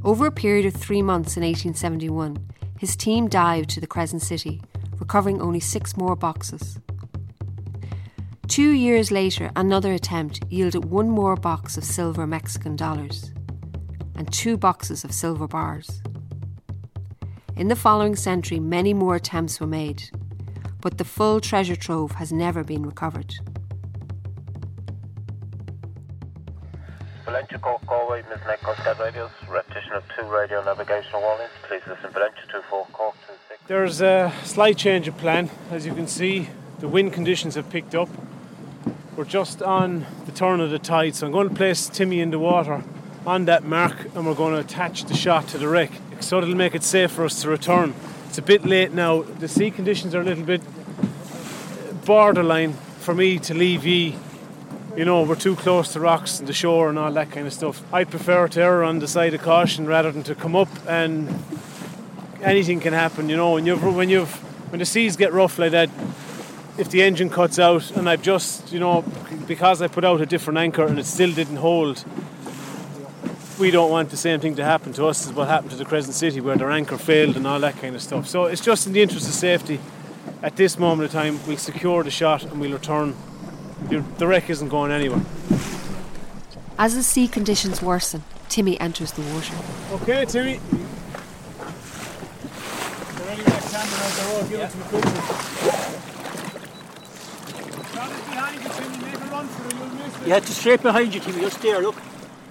Over 0.03 0.25
a 0.25 0.33
period 0.33 0.65
of 0.65 0.73
three 0.73 1.03
months 1.03 1.37
in 1.37 1.43
1871, 1.43 2.39
his 2.79 2.97
team 2.97 3.29
dived 3.29 3.69
to 3.69 3.81
the 3.81 3.87
Crescent 3.87 4.23
City, 4.23 4.63
recovering 4.99 5.43
only 5.43 5.61
six 5.61 5.95
more 5.95 6.17
boxes. 6.17 6.79
Two 8.49 8.71
years 8.71 9.11
later, 9.11 9.51
another 9.57 9.93
attempt 9.93 10.43
yielded 10.49 10.87
one 10.87 11.11
more 11.11 11.37
box 11.37 11.77
of 11.77 11.85
silver 11.85 12.27
Mexican 12.27 12.77
dollars 12.77 13.31
and 14.15 14.33
two 14.33 14.57
boxes 14.57 15.05
of 15.05 15.13
silver 15.13 15.47
bars. 15.47 16.01
In 17.57 17.69
the 17.69 17.77
following 17.77 18.17
century, 18.17 18.59
many 18.59 18.95
more 18.95 19.17
attempts 19.17 19.61
were 19.61 19.67
made, 19.67 20.11
but 20.81 20.99
the 20.99 21.05
full 21.05 21.41
treasure 21.41 21.77
trove 21.77 22.13
has 22.13 22.33
never 22.33 22.65
been 22.65 22.85
recovered. 22.85 23.35
Valentia 27.27 27.61
Cork 27.61 27.85
Galway, 27.87 28.23
Miss 28.31 28.41
Nick 28.47 28.61
Cascade 28.61 28.99
Radios, 28.99 29.31
repetition 29.49 29.93
of 29.93 30.05
two 30.17 30.25
radio 30.27 30.65
navigational 30.65 31.21
warnings. 31.21 31.51
Please 31.65 31.83
listen 31.87 32.11
Valentia 32.11 32.49
24 32.51 32.87
Cork 32.93 33.15
26. 33.27 33.61
There's 33.67 34.01
a 34.01 34.33
slight 34.43 34.79
change 34.79 35.07
of 35.07 35.17
plan. 35.19 35.51
As 35.71 35.85
you 35.85 35.95
can 35.95 36.07
see, 36.07 36.49
the 36.79 36.89
wind 36.89 37.13
conditions 37.13 37.57
have 37.57 37.69
picked 37.69 37.95
up. 37.95 38.09
We're 39.17 39.25
just 39.25 39.61
on 39.61 40.07
the 40.25 40.33
turn 40.33 40.61
of 40.61 40.71
the 40.71 40.79
tide, 40.79 41.15
so 41.15 41.27
I'm 41.27 41.33
going 41.33 41.49
to 41.49 41.55
place 41.55 41.89
Timmy 41.89 42.21
in 42.21 42.31
the 42.31 42.39
water 42.39 42.83
on 43.27 43.45
that 43.45 43.65
mark 43.65 44.07
and 44.15 44.27
we're 44.27 44.35
going 44.35 44.55
to 44.55 44.61
attach 44.61 45.05
the 45.05 45.15
shot 45.15 45.47
to 45.49 45.59
the 45.59 45.69
wreck 45.69 45.91
so 46.21 46.39
it'll 46.39 46.55
make 46.55 46.75
it 46.75 46.83
safe 46.83 47.11
for 47.11 47.25
us 47.25 47.43
to 47.43 47.49
return. 47.49 47.95
It's 48.29 48.39
a 48.39 48.43
bit 48.43 48.65
late 48.65 48.93
now. 48.93 49.23
The 49.23 49.49
sea 49.49 49.71
conditions 49.71 50.15
are 50.15 50.21
a 50.21 50.25
little 50.25 50.45
bit 50.45 50.63
borderline 52.05 52.75
for 53.01 53.15
me 53.15 53.39
to 53.41 53.55
leave 53.55 53.85
ye. 53.87 54.17
You 54.97 55.05
know, 55.05 55.23
we're 55.23 55.37
too 55.37 55.57
close 55.57 55.93
to 55.93 56.01
rocks 56.01 56.41
and 56.41 56.49
the 56.49 56.53
shore 56.53 56.89
and 56.89 56.99
all 56.99 57.13
that 57.13 57.31
kind 57.31 57.47
of 57.47 57.53
stuff. 57.53 57.83
I'd 57.93 58.11
prefer 58.11 58.49
to 58.49 58.61
err 58.61 58.85
on 58.85 58.99
the 58.99 59.09
side 59.09 59.35
of 59.35 59.43
caution 59.43 59.87
rather 59.87 60.13
than 60.13 60.23
to 60.25 60.35
come 60.35 60.55
up 60.57 60.69
and 60.87 61.29
anything 62.43 62.81
can 62.81 62.93
happen. 62.93 63.29
You 63.29 63.37
know, 63.37 63.53
when 63.53 63.67
you've 63.67 63.83
when 63.83 64.09
you've 64.09 64.33
when 64.71 64.79
the 64.79 64.87
seas 64.87 65.17
get 65.17 65.33
rough 65.33 65.59
like 65.59 65.73
that, 65.73 65.91
if 66.79 66.91
the 66.91 67.03
engine 67.03 67.31
cuts 67.31 67.59
out 67.59 67.91
and 67.93 68.09
I've 68.09 68.23
just 68.23 68.73
you 68.73 68.81
know 68.81 69.05
because 69.47 69.83
I 69.83 69.89
put 69.89 70.05
out 70.05 70.21
a 70.21 70.27
different 70.27 70.59
anchor 70.59 70.87
and 70.87 70.99
it 70.99 71.07
still 71.07 71.33
didn't 71.33 71.57
hold, 71.57 72.05
we 73.61 73.71
don't 73.71 73.91
want 73.91 74.09
the 74.09 74.17
same 74.17 74.41
thing 74.41 74.57
to 74.57 74.65
happen 74.65 74.93
to 74.95 75.07
us 75.07 75.27
as 75.27 75.35
what 75.35 75.47
happened 75.47 75.71
to 75.71 75.77
the 75.77 75.85
Crescent 75.85 76.15
City 76.15 76.41
where 76.41 76.57
their 76.57 76.71
anchor 76.71 76.97
failed 76.97 77.37
and 77.37 77.47
all 77.47 77.61
that 77.61 77.77
kind 77.77 77.95
of 77.95 78.01
stuff. 78.03 78.27
So 78.27 78.47
it's 78.47 78.63
just 78.63 78.87
in 78.87 78.95
the 78.95 79.03
interest 79.03 79.29
of 79.29 79.35
safety. 79.35 79.79
At 80.43 80.57
this 80.57 80.79
moment 80.79 81.07
of 81.07 81.13
time, 81.13 81.39
we'll 81.47 81.59
secure 81.59 82.03
the 82.03 82.11
shot 82.11 82.43
and 82.45 82.59
we'll 82.59 82.73
return. 82.73 83.15
The 83.89 84.03
the 84.17 84.27
wreck 84.27 84.49
isn't 84.49 84.69
going 84.71 84.91
anywhere. 84.91 85.21
As 86.79 86.95
the 86.95 87.03
sea 87.03 87.29
conditions 87.29 87.83
worsen, 87.83 88.25
Timmy 88.49 88.81
enters 88.81 89.13
the 89.13 89.23
water. 89.23 89.55
Okay, 89.93 90.25
Timmy. 90.25 90.53
You 90.53 90.61
ready? 93.27 93.43
Yeah, 100.27 100.41
just 100.41 100.61
straight 100.61 100.83
behind 100.83 101.15
you, 101.15 101.21
Timmy. 101.21 101.41
Just 101.43 101.61
there, 101.61 101.83
look. 101.83 101.97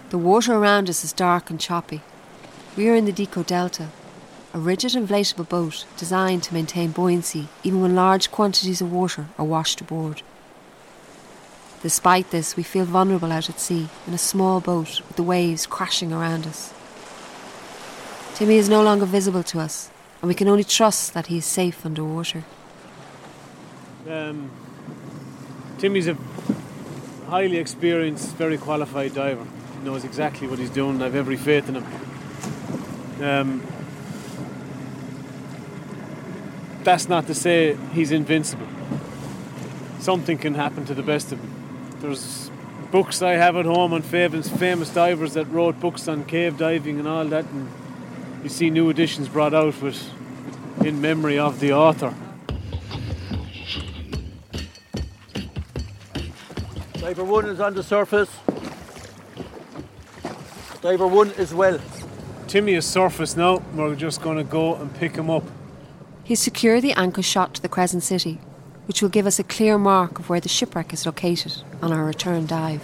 The 0.10 0.18
water 0.18 0.56
around 0.56 0.90
us 0.90 1.04
is 1.04 1.14
dark 1.14 1.52
and 1.52 1.60
choppy. 1.60 2.02
We 2.76 2.90
are 2.90 2.96
in 2.96 3.06
the 3.06 3.14
Deco 3.14 3.46
Delta, 3.46 3.90
a 4.56 4.60
rigid 4.60 4.94
inflatable 4.94 5.48
boat 5.48 5.86
designed 5.98 6.42
to 6.44 6.54
maintain 6.54 6.90
buoyancy 6.90 7.48
even 7.64 7.82
when 7.82 7.94
large 7.94 8.32
quantities 8.32 8.82
of 8.82 8.92
water 8.92 9.28
are 9.38 9.46
washed 9.46 9.82
aboard. 9.82 10.24
Despite 11.84 12.32
this, 12.32 12.58
we 12.58 12.64
feel 12.64 12.86
vulnerable 12.86 13.32
out 13.32 13.50
at 13.52 13.60
sea 13.60 13.88
in 14.08 14.14
a 14.16 14.18
small 14.18 14.60
boat 14.60 15.02
with 15.08 15.16
the 15.16 15.24
waves 15.24 15.68
crashing 15.68 16.12
around 16.12 16.48
us. 16.48 16.74
Timmy 18.34 18.56
is 18.56 18.68
no 18.68 18.82
longer 18.82 19.06
visible 19.06 19.44
to 19.44 19.60
us, 19.60 19.92
and 20.22 20.28
we 20.28 20.34
can 20.34 20.48
only 20.48 20.64
trust 20.64 21.14
that 21.14 21.28
he 21.28 21.38
is 21.38 21.46
safe 21.46 21.86
underwater. 21.86 22.46
Um, 24.10 24.50
Timmy's 25.78 26.08
a 26.08 26.18
highly 27.28 27.58
experienced, 27.58 28.36
very 28.38 28.58
qualified 28.58 29.14
diver. 29.14 29.46
Knows 29.84 30.04
exactly 30.04 30.48
what 30.48 30.60
he's 30.60 30.70
doing. 30.70 31.02
I 31.02 31.06
have 31.06 31.16
every 31.16 31.38
faith 31.38 31.70
in 31.70 31.76
him. 31.76 33.24
Um, 33.24 33.64
that's 36.84 37.08
not 37.08 37.28
to 37.28 37.34
say 37.34 37.76
he's 37.94 38.12
invincible. 38.12 38.68
Something 40.00 40.38
can 40.38 40.56
happen 40.56 40.86
to 40.86 40.94
the 40.94 41.02
best 41.02 41.32
of 41.32 41.42
them. 41.42 41.96
There's 42.02 42.52
books 42.92 43.22
I 43.22 43.34
have 43.34 43.56
at 43.56 43.66
home 43.66 43.94
on 43.94 44.02
famous, 44.02 44.50
famous 44.50 44.90
divers 44.90 45.34
that 45.34 45.46
wrote 45.46 45.80
books 45.80 46.08
on 46.08 46.26
cave 46.26 46.58
diving 46.58 47.00
and 47.00 47.08
all 47.08 47.26
that, 47.26 47.46
and 47.46 47.70
you 48.44 48.50
see 48.50 48.70
new 48.70 48.90
editions 48.90 49.28
brought 49.28 49.54
out 49.54 49.82
with 49.82 50.12
in 50.84 51.02
memory 51.02 51.38
of 51.38 51.60
the 51.60 51.74
author. 51.74 52.14
Diver 56.94 57.24
one 57.24 57.46
is 57.46 57.60
on 57.60 57.74
the 57.74 57.84
surface. 57.84 58.30
Diver 60.82 61.08
one 61.08 61.32
is 61.32 61.54
well. 61.54 61.78
Timmy 62.48 62.74
is 62.74 62.86
surfaced 62.86 63.36
now. 63.36 63.58
We're 63.76 63.96
just 63.96 64.22
going 64.22 64.38
to 64.38 64.46
go 64.46 64.76
and 64.76 64.94
pick 64.96 65.16
him 65.16 65.30
up. 65.30 65.44
He's 66.24 66.40
secure 66.40 66.80
the 66.80 66.94
anchor 66.94 67.22
shot 67.22 67.56
to 67.56 67.62
the 67.62 67.68
Crescent 67.68 68.04
City, 68.04 68.40
which 68.88 69.02
will 69.02 69.10
give 69.10 69.28
us 69.28 69.40
a 69.40 69.44
clear 69.44 69.78
mark 69.78 70.20
of 70.20 70.30
where 70.30 70.40
the 70.40 70.48
shipwreck 70.48 70.94
is 70.94 71.06
located 71.06 71.64
on 71.82 71.92
our 71.92 72.06
return 72.06 72.46
dive. 72.46 72.82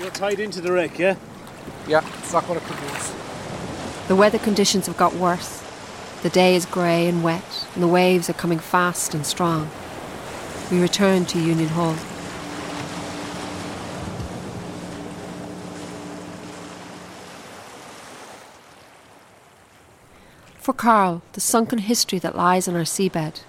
You're 0.00 0.10
tied 0.10 0.40
into 0.40 0.60
the 0.60 0.72
wreck, 0.72 0.98
yeah? 0.98 1.16
Yeah, 1.86 2.04
it's 2.18 2.32
not 2.32 2.44
going 2.48 2.58
to 2.58 2.66
produce. 2.66 3.14
The 4.08 4.16
weather 4.16 4.38
conditions 4.38 4.86
have 4.86 4.96
got 4.96 5.14
worse. 5.14 5.62
The 6.22 6.30
day 6.30 6.56
is 6.56 6.66
grey 6.66 7.06
and 7.06 7.22
wet, 7.22 7.68
and 7.74 7.82
the 7.82 7.88
waves 7.88 8.28
are 8.28 8.34
coming 8.34 8.58
fast 8.58 9.14
and 9.14 9.24
strong. 9.24 9.70
We 10.72 10.80
return 10.80 11.24
to 11.26 11.38
Union 11.38 11.68
Hall. 11.68 11.94
For 20.66 20.72
Carl, 20.72 21.22
the 21.34 21.40
sunken 21.40 21.78
history 21.78 22.18
that 22.18 22.34
lies 22.34 22.66
on 22.66 22.74
our 22.74 22.82
seabed 22.82 23.42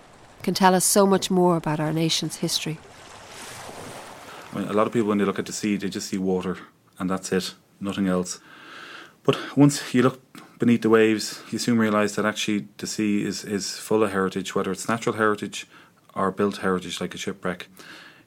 can 0.44 0.54
tell 0.54 0.76
us 0.76 0.86
so 0.86 1.08
much 1.08 1.32
more 1.32 1.58
about 1.58 1.80
our 1.80 1.92
nation's 1.92 2.36
history. 2.36 2.78
I 4.54 4.60
mean, 4.60 4.68
a 4.68 4.74
lot 4.74 4.86
of 4.86 4.94
people, 4.94 5.10
when 5.10 5.18
they 5.18 5.26
look 5.26 5.40
at 5.40 5.48
the 5.48 5.52
sea, 5.52 5.78
they 5.78 5.90
just 5.90 6.10
see 6.10 6.20
water, 6.20 6.60
and 7.00 7.10
that's 7.10 7.32
it, 7.32 7.56
nothing 7.80 8.08
else. 8.08 8.40
But 9.24 9.36
once 9.58 9.96
you 9.96 10.04
look 10.04 10.22
beneath 10.60 10.84
the 10.84 10.92
waves, 10.92 11.42
you 11.50 11.58
soon 11.58 11.80
realise 11.80 12.14
that 12.18 12.26
actually 12.26 12.68
the 12.78 12.86
sea 12.86 13.26
is, 13.26 13.44
is 13.44 13.80
full 13.80 14.04
of 14.04 14.12
heritage, 14.12 14.54
whether 14.54 14.72
it's 14.72 14.88
natural 14.88 15.16
heritage 15.16 15.66
or 16.14 16.30
built 16.30 16.58
heritage 16.58 17.02
like 17.02 17.16
a 17.16 17.18
shipwreck. 17.18 17.68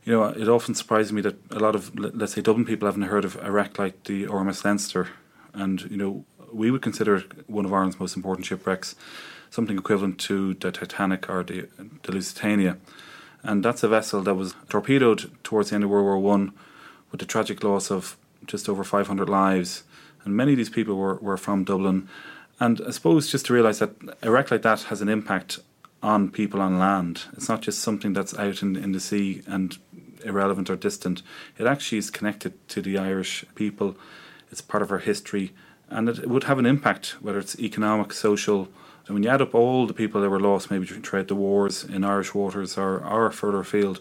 You 0.03 0.15
know, 0.15 0.25
it 0.25 0.49
often 0.49 0.75
surprises 0.75 1.13
me 1.13 1.23
that 1.23 1.37
a 1.53 1.61
lot 1.61 1.77
of, 1.77 1.97
let- 1.97 2.19
let's 2.19 2.35
say, 2.35 2.43
Dublin 2.43 2.67
people 2.67 2.87
haven't 2.87 3.03
heard 3.03 3.25
of 3.25 3.37
a 3.41 3.53
wreck 3.53 3.79
like 3.79 4.03
the 4.03 4.27
RMS 4.27 4.65
Leinster. 4.65 5.11
And, 5.55 5.81
you 5.83 5.97
know, 5.97 6.25
we 6.53 6.71
would 6.71 6.83
consider 6.83 7.25
one 7.47 7.65
of 7.65 7.73
Ireland's 7.73 8.01
most 8.01 8.17
important 8.17 8.47
shipwrecks, 8.47 8.95
something 9.51 9.79
equivalent 9.79 10.19
to 10.21 10.55
the 10.55 10.71
Titanic 10.71 11.29
or 11.29 11.43
the, 11.43 11.69
the 12.03 12.13
Lusitania. 12.13 12.77
And 13.43 13.65
that's 13.65 13.83
a 13.83 13.89
vessel 13.89 14.23
that 14.23 14.35
was 14.35 14.55
torpedoed 14.69 15.31
towards 15.43 15.71
the 15.71 15.77
end 15.77 15.85
of 15.85 15.91
World 15.91 16.05
War 16.05 16.19
One, 16.19 16.53
with 17.11 17.21
the 17.21 17.27
tragic 17.27 17.65
loss 17.65 17.91
of 17.91 18.17
just 18.47 18.69
over 18.69 18.85
500 18.85 19.29
lives. 19.29 19.85
And 20.25 20.37
many 20.37 20.53
of 20.53 20.59
these 20.59 20.71
people 20.71 20.97
were, 20.97 21.17
were 21.17 21.37
from 21.37 21.65
Dublin. 21.65 22.09
And 22.59 22.81
I 22.87 22.91
suppose 22.91 23.31
just 23.31 23.47
to 23.47 23.55
realise 23.55 23.79
that 23.79 23.93
a 24.23 24.31
wreck 24.31 24.51
like 24.51 24.63
that 24.63 24.83
has 24.85 25.01
an 25.01 25.09
impact 25.09 25.61
on 26.03 26.31
people 26.31 26.61
on 26.61 26.79
land. 26.79 27.23
It's 27.33 27.49
not 27.49 27.63
just 27.63 27.81
something 27.81 28.13
that's 28.13 28.37
out 28.39 28.63
in, 28.63 28.77
in 28.77 28.93
the 28.93 29.01
sea 29.01 29.43
and 29.47 29.77
irrelevant 30.25 30.71
or 30.71 30.77
distant. 30.77 31.23
It 31.59 31.67
actually 31.67 31.99
is 31.99 32.11
connected 32.11 32.69
to 32.69 32.83
the 32.83 32.99
Irish 32.99 33.45
people. 33.55 33.97
It's 34.51 34.61
part 34.61 34.83
of 34.83 34.91
our 34.91 34.99
history. 34.99 35.53
And 35.91 36.09
it, 36.09 36.29
would 36.29 36.45
have 36.45 36.59
an 36.59 36.67
impact, 36.67 37.17
whether 37.21 37.39
it's 37.39 37.59
economic, 37.59 38.13
social. 38.13 38.69
And 39.07 39.15
when 39.15 39.23
you 39.23 39.29
add 39.29 39.43
up 39.43 39.55
all 39.55 39.87
the 39.87 39.95
people 39.95 40.21
that 40.21 40.31
were 40.31 40.41
lost, 40.41 40.71
maybe 40.71 40.87
throughout 40.87 41.29
the 41.29 41.35
wars 41.35 41.85
in 41.85 42.05
Irish 42.05 42.33
waters 42.33 42.79
or, 42.79 43.05
or 43.05 43.31
further 43.33 43.61
afield, 43.61 44.01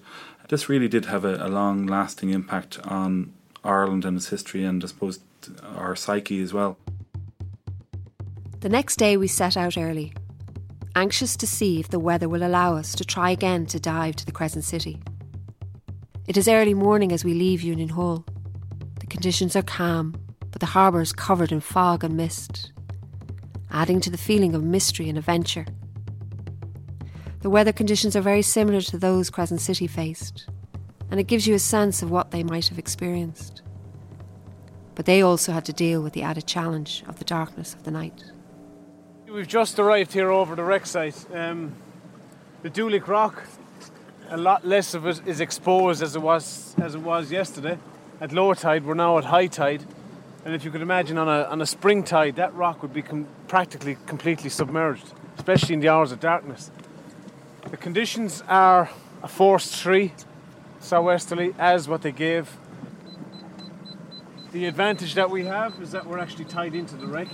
this 0.50 0.70
really 0.70 0.88
did 0.88 1.06
have 1.06 1.26
a, 1.26 1.36
a 1.36 1.48
long 1.48 1.86
lasting 1.86 2.30
impact 2.30 2.80
on 2.84 3.34
Ireland 3.64 4.06
and 4.06 4.18
its 4.18 4.30
history 4.30 4.64
and 4.64 4.84
I 4.84 4.88
suppose 4.88 5.20
our 5.76 5.96
psyche 5.96 6.42
as 6.42 6.54
well. 6.54 6.78
The 8.60 8.70
next 8.70 8.98
day, 8.98 9.16
we 9.16 9.28
set 9.28 9.56
out 9.56 9.78
early, 9.78 10.12
anxious 10.96 11.38
to 11.38 11.48
see 11.48 11.80
if 11.80 11.88
the 11.88 12.00
weather 12.00 12.28
will 12.28 12.44
allow 12.44 12.76
us 12.76 12.94
to 12.96 13.06
try 13.06 13.32
again 13.32 13.66
to 13.68 13.80
dive 13.80 14.18
to 14.18 14.26
the 14.26 14.34
Crescent 14.34 14.66
City. 14.66 15.00
It 16.28 16.36
is 16.36 16.48
early 16.48 16.74
morning 16.74 17.12
as 17.14 17.24
we 17.24 17.34
leave 17.34 17.62
Union 17.62 17.90
Hall. 17.90 18.26
The 19.00 19.08
conditions 19.08 19.56
are 19.56 19.62
calm, 19.62 20.14
but 20.52 20.60
the 20.60 20.68
harbour 20.68 21.02
is 21.02 21.14
covered 21.14 21.52
in 21.52 21.60
fog 21.60 22.04
and 22.04 22.18
mist, 22.18 22.72
adding 23.72 24.02
to 24.02 24.10
the 24.10 24.18
feeling 24.18 24.56
of 24.56 24.64
mystery 24.64 25.10
and 25.10 25.18
adventure. 25.18 25.66
The 27.42 27.50
weather 27.50 27.72
conditions 27.72 28.16
are 28.16 28.22
very 28.22 28.42
similar 28.42 28.82
to 28.82 28.98
those 28.98 29.30
Crescent 29.30 29.62
City 29.62 29.88
faced, 29.88 30.48
and 31.10 31.20
it 31.20 31.28
gives 31.28 31.48
you 31.48 31.56
a 31.56 31.60
sense 31.60 32.02
of 32.02 32.12
what 32.12 32.32
they 32.32 32.44
might 32.44 32.68
have 32.68 32.80
experienced. 32.80 33.62
But 34.96 35.06
they 35.06 35.22
also 35.22 35.54
had 35.54 35.64
to 35.66 35.74
deal 35.74 36.02
with 36.02 36.14
the 36.14 36.24
added 36.24 36.46
challenge 36.48 37.04
of 37.08 37.18
the 37.20 37.26
darkness 37.26 37.74
of 37.74 37.84
the 37.84 37.92
night. 37.92 38.24
We've 39.32 39.48
just 39.48 39.80
arrived 39.80 40.12
here 40.12 40.32
over 40.32 40.56
the 40.56 40.64
wreck 40.64 40.86
site. 40.86 41.26
Um, 41.34 41.76
the 42.64 42.70
Dulick 42.70 43.08
Rock, 43.08 43.44
a 44.30 44.38
lot 44.38 44.66
less 44.66 44.94
of 44.94 45.08
it 45.08 45.22
is 45.26 45.40
exposed 45.40 46.04
as 46.04 46.16
it 46.16 46.22
was 46.22 46.76
as 46.82 46.96
it 46.96 47.02
was 47.02 47.32
yesterday. 47.32 47.78
At 48.20 48.34
low 48.34 48.54
tide, 48.54 48.86
we're 48.86 48.96
now 48.96 49.18
at 49.18 49.26
high 49.26 49.48
tide, 49.48 49.86
and 50.46 50.56
if 50.56 50.64
you 50.64 50.72
could 50.72 50.82
imagine 50.82 51.18
on 51.18 51.28
a 51.28 51.44
on 51.44 51.62
a 51.62 51.66
spring 51.66 52.04
tide, 52.04 52.36
that 52.38 52.54
rock 52.54 52.82
would 52.82 52.94
be 52.94 53.02
com- 53.02 53.28
practically 53.48 53.98
completely 54.06 54.50
submerged, 54.50 55.14
especially 55.38 55.74
in 55.74 55.80
the 55.80 55.90
hours 55.90 56.12
of 56.12 56.20
darkness. 56.20 56.72
The 57.70 57.78
conditions 57.78 58.44
are 58.48 58.90
a 59.22 59.28
force 59.28 59.82
three, 59.82 60.14
southwesterly, 60.80 61.54
as 61.60 61.88
what 61.88 62.02
they 62.02 62.12
gave. 62.12 62.58
The 64.52 64.66
advantage 64.66 65.14
that 65.14 65.30
we 65.30 65.46
have 65.46 65.80
is 65.82 65.92
that 65.92 66.08
we're 66.08 66.18
actually 66.18 66.46
tied 66.46 66.74
into 66.74 66.96
the 66.96 67.06
wreck. 67.06 67.28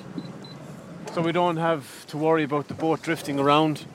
So 1.14 1.22
we 1.22 1.32
don't 1.32 1.58
have 1.58 2.06
to 2.08 2.18
worry 2.18 2.44
about 2.44 2.68
the 2.68 2.74
boat 2.74 3.02
drifting 3.02 3.40
around, 3.40 3.86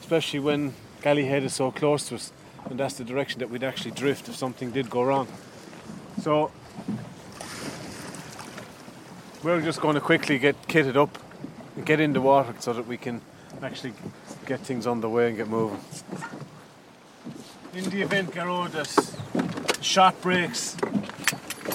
especially 0.00 0.38
when 0.38 0.74
Galleyhead 1.02 1.42
is 1.42 1.54
so 1.54 1.72
close 1.72 2.08
to 2.08 2.14
us. 2.14 2.32
And 2.66 2.78
that's 2.78 2.94
the 2.94 3.04
direction 3.04 3.40
that 3.40 3.50
we'd 3.50 3.64
actually 3.64 3.92
drift 3.92 4.28
if 4.28 4.36
something 4.36 4.70
did 4.70 4.88
go 4.88 5.02
wrong. 5.02 5.26
So 6.20 6.52
we're 9.42 9.60
just 9.60 9.80
going 9.80 9.94
to 9.94 10.00
quickly 10.00 10.38
get 10.38 10.60
kitted 10.68 10.96
up 10.96 11.18
and 11.76 11.86
get 11.86 12.00
in 12.00 12.12
the 12.12 12.20
water 12.20 12.54
so 12.58 12.72
that 12.72 12.86
we 12.86 12.96
can 12.96 13.20
actually 13.62 13.92
get 14.46 14.60
things 14.60 14.86
on 14.86 15.00
the 15.00 15.08
way 15.08 15.28
and 15.28 15.36
get 15.36 15.48
moving. 15.48 15.80
In 17.74 17.84
the 17.90 18.02
event, 18.02 18.32
Garrod, 18.32 18.72
that 18.72 19.84
shot 19.84 20.20
breaks 20.20 20.76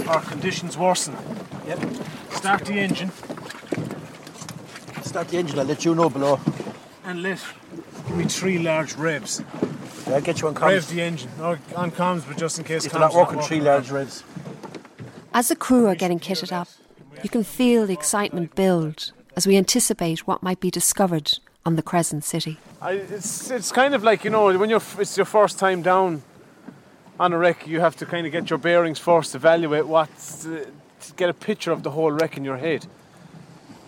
or 0.07 0.19
conditions 0.21 0.77
worsen, 0.77 1.15
Yep. 1.67 1.79
start 2.31 2.65
the 2.65 2.73
engine 2.73 3.11
Start 5.03 5.27
the 5.29 5.37
engine, 5.37 5.59
I'll 5.59 5.65
let 5.65 5.85
you 5.85 5.93
know 5.95 6.09
below. 6.09 6.39
and 7.05 7.21
let 7.21 7.39
give 8.07 8.17
me 8.17 8.25
three 8.25 8.57
large 8.59 8.95
revs. 8.95 9.41
I'll 10.07 10.19
get 10.21 10.41
you 10.41 10.47
on 10.47 10.55
Rev 10.55 10.83
comms. 10.83 10.89
the 10.89 11.01
engine, 11.01 11.29
or 11.39 11.59
on 11.75 11.91
comms, 11.91 12.23
but 12.27 12.35
just 12.37 12.57
in 12.57 12.65
case 12.65 12.85
If 12.85 12.91
comms 12.91 12.93
they're 12.93 13.01
not 13.01 13.13
working, 13.13 13.39
three 13.41 13.61
large 13.61 13.91
revs. 13.91 14.23
As 15.33 15.47
the 15.49 15.55
crew 15.55 15.85
are 15.87 15.95
getting 15.95 16.19
kitted 16.19 16.51
up, 16.51 16.67
you 17.23 17.29
can 17.29 17.43
feel 17.43 17.87
the 17.87 17.93
excitement 17.93 18.53
build 18.53 19.11
as 19.35 19.47
we 19.47 19.57
anticipate 19.57 20.27
what 20.27 20.43
might 20.43 20.59
be 20.59 20.69
discovered 20.69 21.39
on 21.65 21.75
the 21.75 21.81
Crescent 21.81 22.23
City. 22.23 22.57
I, 22.81 22.91
it's 22.93 23.49
it's 23.49 23.71
kind 23.71 23.95
of 23.95 24.03
like 24.03 24.23
you 24.23 24.29
know 24.29 24.55
when 24.57 24.69
you're 24.69 24.81
it's 24.99 25.17
your 25.17 25.25
first 25.25 25.57
time 25.57 25.81
down 25.81 26.21
on 27.19 27.31
a 27.31 27.37
wreck, 27.37 27.67
you 27.67 27.79
have 27.79 27.95
to 27.97 28.05
kind 28.05 28.25
of 28.25 28.31
get 28.31 28.49
your 28.49 28.59
bearings 28.59 28.99
first, 28.99 29.35
evaluate 29.35 29.87
what's 29.87 30.47
get 31.15 31.29
a 31.29 31.33
picture 31.33 31.71
of 31.71 31.83
the 31.83 31.91
whole 31.91 32.11
wreck 32.11 32.37
in 32.37 32.43
your 32.43 32.57
head. 32.57 32.85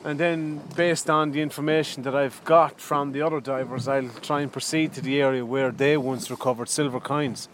And 0.04 0.20
then, 0.20 0.62
based 0.76 1.10
on 1.10 1.32
the 1.32 1.42
information 1.42 2.04
that 2.04 2.16
I've 2.16 2.44
got 2.46 2.80
from 2.80 3.12
the 3.12 3.24
other 3.24 3.42
divers, 3.42 3.88
I'll 3.88 4.10
try 4.22 4.42
and 4.42 4.52
proceed 4.52 4.94
to 4.94 5.02
the 5.02 5.20
area 5.20 5.44
where 5.44 5.72
they 5.72 5.98
once 5.98 6.30
recovered 6.30 6.70
silver 6.70 7.00
coins. 7.00 7.50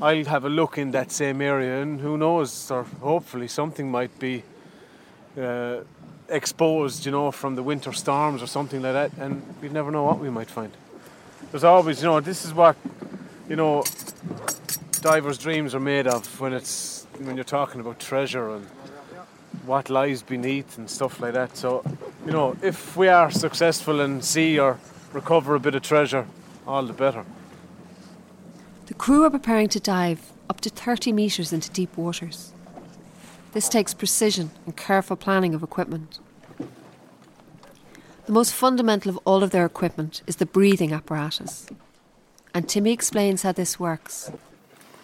I'll 0.00 0.24
have 0.24 0.44
a 0.44 0.48
look 0.48 0.76
in 0.76 0.90
that 0.90 1.12
same 1.12 1.40
area, 1.40 1.80
and 1.80 2.00
who 2.00 2.18
knows, 2.18 2.70
or 2.70 2.82
hopefully 3.00 3.46
something 3.46 3.90
might 3.90 4.18
be 4.18 4.42
uh, 5.40 5.80
exposed, 6.28 7.06
you 7.06 7.12
know, 7.12 7.30
from 7.30 7.54
the 7.54 7.62
winter 7.62 7.92
storms 7.92 8.42
or 8.42 8.46
something 8.46 8.82
like 8.82 8.92
that, 8.92 9.12
and 9.18 9.42
we'd 9.60 9.72
never 9.72 9.90
know 9.90 10.04
what 10.04 10.18
we 10.18 10.30
might 10.30 10.50
find. 10.50 10.72
There's 11.50 11.64
always, 11.64 12.02
you 12.02 12.08
know, 12.08 12.20
this 12.20 12.44
is 12.44 12.54
what, 12.54 12.76
you 13.48 13.56
know, 13.56 13.84
divers' 15.00 15.38
dreams 15.38 15.74
are 15.74 15.80
made 15.80 16.06
of 16.06 16.40
when 16.40 16.52
it's 16.52 17.06
when 17.18 17.36
you're 17.36 17.44
talking 17.44 17.80
about 17.80 18.00
treasure 18.00 18.50
and 18.50 18.66
what 19.66 19.90
lies 19.90 20.22
beneath 20.22 20.78
and 20.78 20.88
stuff 20.88 21.20
like 21.20 21.34
that. 21.34 21.56
So, 21.56 21.84
you 22.24 22.32
know, 22.32 22.56
if 22.62 22.96
we 22.96 23.08
are 23.08 23.30
successful 23.30 24.00
and 24.00 24.24
see 24.24 24.58
or 24.58 24.78
recover 25.12 25.54
a 25.54 25.60
bit 25.60 25.74
of 25.74 25.82
treasure, 25.82 26.26
all 26.66 26.84
the 26.84 26.92
better. 26.92 27.24
The 28.86 28.94
crew 28.94 29.24
are 29.24 29.30
preparing 29.30 29.68
to 29.70 29.80
dive 29.80 30.32
up 30.48 30.60
to 30.62 30.70
30 30.70 31.12
metres 31.12 31.52
into 31.52 31.70
deep 31.70 31.96
waters. 31.96 32.51
This 33.52 33.68
takes 33.68 33.92
precision 33.92 34.50
and 34.64 34.74
careful 34.76 35.14
planning 35.14 35.54
of 35.54 35.62
equipment. 35.62 36.18
The 38.24 38.32
most 38.32 38.54
fundamental 38.54 39.10
of 39.10 39.18
all 39.26 39.42
of 39.42 39.50
their 39.50 39.66
equipment 39.66 40.22
is 40.26 40.36
the 40.36 40.46
breathing 40.46 40.92
apparatus. 40.92 41.66
And 42.54 42.66
Timmy 42.66 42.92
explains 42.92 43.42
how 43.42 43.52
this 43.52 43.78
works. 43.78 44.30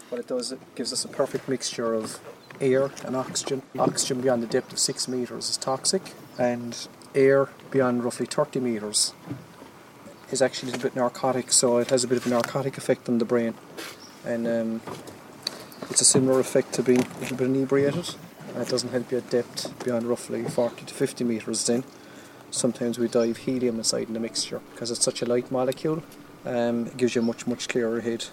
What 0.08 0.20
it 0.20 0.28
does, 0.28 0.52
it 0.52 0.60
gives 0.74 0.94
us 0.94 1.04
a 1.04 1.08
perfect 1.08 1.46
mixture 1.46 1.92
of 1.92 2.20
air 2.58 2.90
and 3.04 3.14
oxygen. 3.14 3.60
Oxygen 3.78 4.22
beyond 4.22 4.42
the 4.42 4.46
depth 4.46 4.72
of 4.72 4.78
six 4.78 5.08
metres 5.08 5.50
is 5.50 5.58
toxic, 5.58 6.14
and 6.38 6.88
air 7.14 7.50
beyond 7.70 8.02
roughly 8.02 8.24
30 8.24 8.60
metres 8.60 9.12
is 10.30 10.40
actually 10.40 10.70
a 10.70 10.72
little 10.72 10.88
bit 10.88 10.96
narcotic, 10.96 11.52
so 11.52 11.78
it 11.78 11.90
has 11.90 12.04
a 12.04 12.08
bit 12.08 12.16
of 12.16 12.26
a 12.26 12.30
narcotic 12.30 12.78
effect 12.78 13.08
on 13.10 13.18
the 13.18 13.24
brain. 13.24 13.54
And 14.24 14.46
um, 14.46 14.80
it's 15.90 16.00
a 16.00 16.04
similar 16.04 16.40
effect 16.40 16.72
to 16.74 16.82
being 16.82 17.00
a 17.00 17.20
little 17.20 17.36
bit 17.36 17.46
inebriated. 17.46 18.14
It 18.60 18.68
doesn't 18.68 18.90
help 18.90 19.12
you 19.12 19.18
at 19.18 19.30
depth 19.30 19.84
beyond 19.84 20.06
roughly 20.06 20.42
40 20.42 20.84
to 20.84 20.94
50 20.94 21.24
metres 21.24 21.64
then. 21.66 21.84
Sometimes 22.50 22.98
we 22.98 23.06
dive 23.06 23.36
helium 23.36 23.76
inside 23.76 24.08
in 24.08 24.14
the 24.14 24.20
mixture 24.20 24.60
because 24.72 24.90
it's 24.90 25.04
such 25.04 25.22
a 25.22 25.26
light 25.26 25.50
molecule. 25.52 26.02
Um, 26.44 26.86
it 26.86 26.96
gives 26.96 27.14
you 27.14 27.22
a 27.22 27.24
much, 27.24 27.46
much 27.46 27.68
clearer 27.68 28.00
head. 28.00 28.26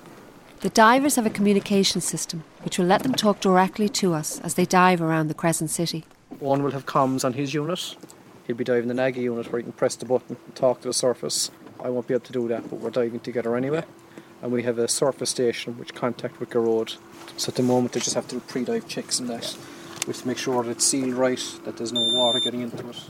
The 0.61 0.69
divers 0.69 1.15
have 1.15 1.27
a 1.27 1.29
communication 1.29 2.01
system 2.01 2.43
which 2.63 2.79
will 2.79 2.87
let 2.87 3.03
them 3.03 3.13
talk 3.13 3.39
directly 3.39 3.87
to 3.89 4.13
us 4.13 4.39
as 4.39 4.55
they 4.55 4.65
dive 4.65 4.99
around 4.99 5.27
the 5.27 5.35
Crescent 5.35 5.69
City. 5.69 6.05
One 6.39 6.63
will 6.63 6.71
have 6.71 6.87
comms 6.87 7.23
on 7.23 7.33
his 7.33 7.53
unit. 7.53 7.95
He'll 8.47 8.55
be 8.55 8.63
diving 8.63 8.87
the 8.87 8.93
Nagy 8.95 9.21
unit 9.21 9.51
where 9.51 9.59
he 9.59 9.63
can 9.63 9.73
press 9.73 9.95
the 9.95 10.05
button 10.05 10.37
and 10.43 10.55
talk 10.55 10.81
to 10.81 10.87
the 10.87 10.93
surface. 10.93 11.51
I 11.79 11.89
won't 11.89 12.07
be 12.07 12.15
able 12.15 12.25
to 12.25 12.33
do 12.33 12.47
that, 12.47 12.67
but 12.69 12.79
we're 12.79 12.89
diving 12.89 13.19
together 13.19 13.55
anyway. 13.55 13.83
And 14.41 14.51
we 14.51 14.63
have 14.63 14.79
a 14.79 14.87
surface 14.87 15.29
station 15.29 15.77
which 15.77 15.93
contact 15.93 16.39
with 16.39 16.49
Garrod. 16.49 16.97
So 17.37 17.49
at 17.49 17.55
the 17.55 17.63
moment 17.63 17.93
they 17.93 17.99
just 17.99 18.15
have 18.15 18.27
to 18.29 18.35
do 18.35 18.41
pre-dive 18.41 18.87
checks 18.87 19.19
and 19.19 19.29
that. 19.29 19.55
We 20.05 20.13
have 20.13 20.21
to 20.21 20.27
make 20.27 20.37
sure 20.37 20.63
that 20.63 20.69
it's 20.69 20.85
sealed 20.85 21.15
right, 21.15 21.59
that 21.63 21.77
there's 21.77 21.91
no 21.91 22.01
water 22.13 22.39
getting 22.39 22.61
into 22.61 22.77
it. 22.77 23.09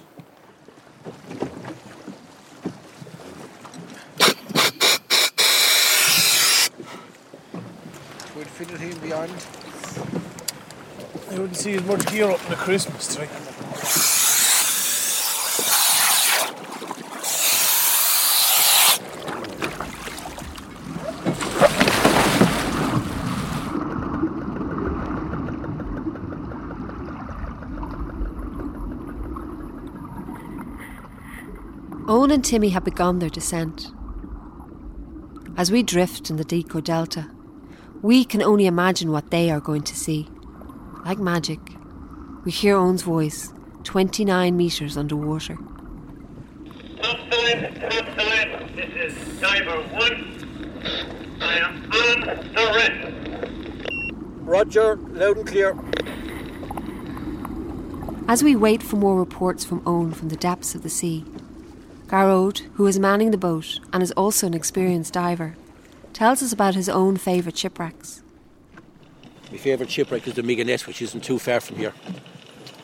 We'd 8.33 8.47
fit 8.47 8.71
it 8.71 8.81
in 8.81 8.97
beyond. 8.99 9.33
I 11.31 11.37
wouldn't 11.37 11.57
see 11.57 11.73
as 11.73 11.83
much 11.83 12.05
gear 12.07 12.31
up 12.31 12.41
in 12.45 12.49
the 12.49 12.55
Christmas 12.55 13.13
tree. 13.13 13.27
Owen 32.07 32.29
and 32.45 32.51
Timmy 32.51 32.69
have 32.69 32.83
begun 32.83 33.17
their 33.17 33.29
descent. 33.29 33.91
As 35.57 35.71
we 35.71 35.81
drift 35.81 36.29
in 36.29 36.35
the 36.35 36.45
Deco 36.45 36.83
Delta, 36.83 37.31
we 38.03 38.23
can 38.23 38.43
only 38.43 38.67
imagine 38.67 39.11
what 39.11 39.31
they 39.31 39.49
are 39.49 39.59
going 39.59 39.81
to 39.81 39.95
see. 39.95 40.29
Like 41.05 41.17
magic, 41.17 41.59
we 42.43 42.51
hear 42.51 42.75
Owen's 42.75 43.01
voice, 43.01 43.51
29 43.83 44.55
metres 44.55 44.95
underwater. 44.95 45.57
Topside, 47.01 47.81
topside. 47.81 48.75
This 48.75 49.13
is 49.15 49.41
diver 49.41 49.81
one. 49.81 50.77
I 51.41 51.57
am 51.57 51.91
on 51.91 52.21
the 52.53 52.65
red. 52.75 54.47
Roger, 54.47 54.97
loud 54.97 55.37
and 55.37 55.47
clear. 55.47 55.75
As 58.27 58.43
we 58.43 58.55
wait 58.55 58.83
for 58.83 58.97
more 58.97 59.17
reports 59.17 59.65
from 59.65 59.81
Owen 59.87 60.11
from 60.11 60.29
the 60.29 60.35
depths 60.35 60.75
of 60.75 60.83
the 60.83 60.89
sea, 60.91 61.25
Garrod, 62.07 62.59
who 62.75 62.85
is 62.85 62.99
manning 62.99 63.31
the 63.31 63.37
boat 63.37 63.79
and 63.91 64.03
is 64.03 64.11
also 64.11 64.47
an 64.47 64.53
experienced 64.53 65.13
diver, 65.13 65.55
tells 66.13 66.43
us 66.43 66.53
about 66.53 66.75
his 66.75 66.87
own 66.87 67.17
favourite 67.17 67.57
shipwrecks. 67.57 68.21
My 69.51 69.57
favourite 69.57 69.91
shipwreck 69.91 70.27
is 70.27 70.35
the 70.35 70.43
Miganess, 70.43 70.85
which 70.85 71.01
isn't 71.01 71.23
too 71.23 71.39
far 71.39 71.59
from 71.59 71.77
here. 71.77 71.93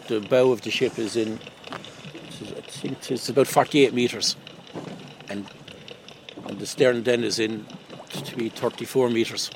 The 0.08 0.20
bow 0.22 0.52
of 0.52 0.62
the 0.62 0.72
ship 0.72 0.98
is 0.98 1.16
in, 1.16 1.40
I 1.72 2.62
think 2.62 3.12
it's 3.12 3.30
about 3.30 3.48
48 3.48 3.94
metres, 3.94 4.36
and, 5.30 5.50
and 6.46 6.60
the 6.60 6.66
stern 6.66 7.04
then 7.04 7.24
is 7.24 7.40
in 7.40 7.66
to 8.10 8.36
be 8.36 8.50
34 8.50 9.10
metres. 9.10 9.52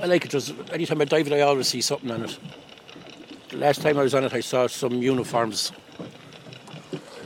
I 0.00 0.06
like 0.06 0.24
it. 0.24 0.30
There's, 0.30 0.52
anytime 0.72 1.00
I 1.00 1.04
dive 1.04 1.26
it, 1.26 1.32
I 1.32 1.40
always 1.40 1.68
see 1.68 1.80
something 1.80 2.10
on 2.10 2.24
it. 2.24 2.38
The 3.48 3.58
last 3.58 3.82
time 3.82 3.98
I 3.98 4.02
was 4.02 4.14
on 4.14 4.24
it, 4.24 4.34
I 4.34 4.40
saw 4.40 4.66
some 4.66 5.02
uniforms, 5.02 5.72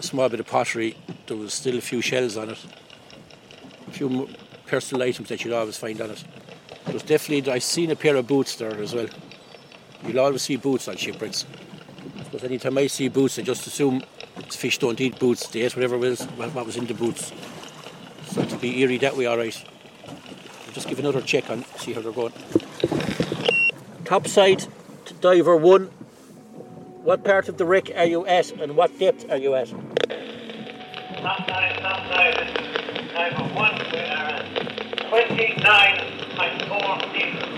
small 0.03 0.29
bit 0.29 0.41
of 0.41 0.47
pottery. 0.47 0.97
There 1.27 1.37
was 1.37 1.55
still 1.55 1.79
a 1.79 1.81
few 1.81 2.01
shells 2.01 2.37
on 2.37 2.51
it, 2.51 2.59
a 3.87 3.91
few 3.91 4.29
personal 4.67 5.07
items 5.07 5.29
that 5.29 5.45
you'd 5.45 5.55
always 5.55 5.77
find 5.77 6.01
on 6.01 6.11
it. 6.11 6.25
There 6.85 6.95
was 6.95 7.03
definitely, 7.03 7.53
I've 7.53 7.63
seen 7.63 7.91
a 7.91 7.97
pair 7.97 8.17
of 8.17 8.27
boots 8.27 8.57
there 8.57 8.75
as 8.81 8.95
well. 8.95 9.09
You'll 10.05 10.21
always 10.21 10.43
see 10.43 10.57
boots 10.57 10.89
on 10.89 10.97
shipwrecks. 10.97 11.45
Because 12.25 12.45
anytime 12.45 12.79
I 12.79 12.87
see 12.87 13.09
boots, 13.09 13.39
I 13.39 13.43
just 13.43 13.67
assume 13.67 14.03
fish 14.49 14.79
don't 14.79 15.01
eat 15.01 15.19
boots. 15.19 15.49
They 15.49 15.63
ate 15.63 15.77
whatever 15.77 15.99
was 15.99 16.23
what 16.25 16.67
was 16.67 16.77
in 16.77 16.87
the 16.87 16.95
boots. 16.95 17.33
So 18.27 18.45
to 18.45 18.57
be 18.57 18.81
eerie 18.81 18.99
that 18.99 19.17
way, 19.17 19.27
all 19.27 19.37
right. 19.37 19.65
I'll 20.09 20.73
just 20.73 20.89
give 20.89 20.99
another 20.99 21.21
check 21.21 21.51
on, 21.51 21.65
see 21.79 21.93
how 21.93 22.01
they're 22.01 22.13
going. 22.13 22.33
Top 24.05 24.27
side 24.27 24.65
to 25.07 25.15
diver 25.15 25.57
one. 25.57 25.87
What 27.03 27.25
part 27.25 27.49
of 27.49 27.57
the 27.57 27.65
wreck 27.65 27.91
are 27.97 28.05
you 28.05 28.27
at, 28.27 28.53
and 28.53 28.77
what 28.77 28.99
depth 28.99 29.31
are 29.31 29.37
you 29.37 29.55
at? 29.55 29.73
Topside, 31.23 31.77
topside. 31.83 32.35
This 32.35 33.05
is 33.05 33.13
diver 33.13 33.43
one. 33.55 33.75
We 33.93 33.99
are 33.99 34.31
at 34.41 34.47
29.4 35.11 37.13
meters. 37.13 37.53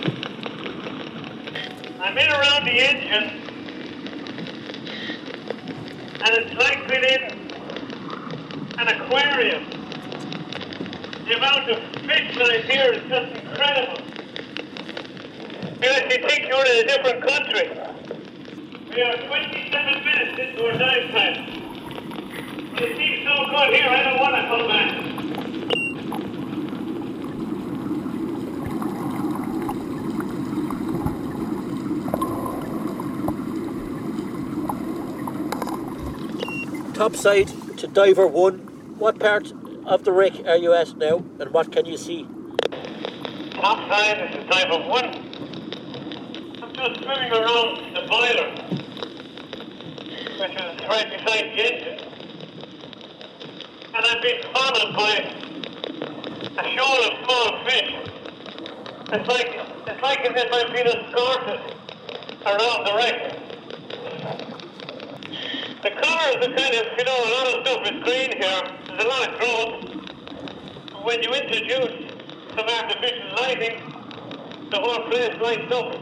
I'm 2.00 2.18
in 2.18 2.28
around 2.32 2.64
the 2.64 2.72
engine. 2.72 3.40
And 6.24 6.34
it's 6.38 6.54
like 6.54 6.88
being 6.88 7.04
in 7.04 7.22
an 8.80 8.88
aquarium. 8.88 9.64
The 11.28 11.34
amount 11.36 11.70
of 11.70 11.78
fish 12.02 12.36
that 12.38 12.50
I 12.50 12.58
hear 12.62 12.92
is 12.94 13.08
just 13.08 13.32
incredible. 13.44 14.02
You 15.80 15.88
actually 15.88 16.22
think 16.28 16.48
you're 16.48 16.66
in 16.66 16.76
a 16.82 16.84
different 16.88 17.22
country. 17.22 17.70
We 18.90 19.02
are 19.02 19.16
27 19.28 20.04
minutes 20.04 20.36
into 20.36 20.66
our 20.66 20.72
dive 20.76 21.10
time. 21.12 21.61
It 22.74 22.96
seems 22.96 23.22
so 23.28 23.34
good 23.50 23.74
here, 23.74 23.88
I 23.88 24.02
don't 24.02 24.18
want 24.18 24.34
to 24.34 24.42
come 24.48 24.66
back. 24.66 24.88
Top 36.94 37.14
side 37.14 37.48
to 37.78 37.86
diver 37.88 38.26
one. 38.26 38.58
What 38.98 39.18
part 39.18 39.52
of 39.86 40.04
the 40.04 40.12
wreck 40.12 40.46
are 40.46 40.56
you 40.56 40.72
at 40.72 40.96
now, 40.96 41.24
and 41.40 41.50
what 41.52 41.72
can 41.72 41.84
you 41.84 41.96
see? 41.96 42.26
Top 43.50 43.86
side, 43.88 44.18
this 44.18 44.36
is 44.42 44.48
diver 44.48 44.78
one. 44.88 45.06
I'm 46.62 46.72
just 46.74 47.02
swimming 47.02 47.32
around 47.32 47.94
the 47.94 48.02
boiler, 48.08 48.50
which 50.40 50.54
is 50.54 50.80
right 50.88 51.10
beside 51.10 51.52
the 51.54 51.64
engine. 51.72 52.11
I've 54.22 54.28
been 54.28 54.52
followed 54.54 54.94
by 54.94 55.14
a 56.56 56.64
shoal 56.76 57.00
of 57.02 57.12
small 57.24 57.64
fish. 57.66 57.90
It's 59.10 59.28
like 59.28 59.50
it's 59.88 60.00
like 60.00 60.20
as 60.20 60.32
if 60.36 60.52
I've 60.52 60.72
been 60.72 60.86
escorted 60.86 61.60
around 62.46 62.86
the 62.86 62.94
wreck. 62.94 63.18
The 65.82 65.90
colours 65.90 66.36
are 66.36 66.54
kind 66.54 66.74
of, 66.76 66.86
you 66.96 67.04
know, 67.04 67.18
a 67.18 67.30
lot 67.34 67.46
of 67.48 67.66
stuff 67.66 67.82
is 67.82 67.98
green 68.04 68.30
here. 68.38 68.62
There's 68.86 69.04
a 69.04 69.08
lot 69.08 69.28
of 69.28 69.38
growth. 69.40 69.74
When 71.02 71.20
you 71.24 71.30
introduce 71.34 72.14
some 72.56 72.68
artificial 72.68 73.34
lighting, 73.42 73.76
the 74.70 74.78
whole 74.78 75.02
place 75.10 75.34
lights 75.42 75.74
up 75.74 75.98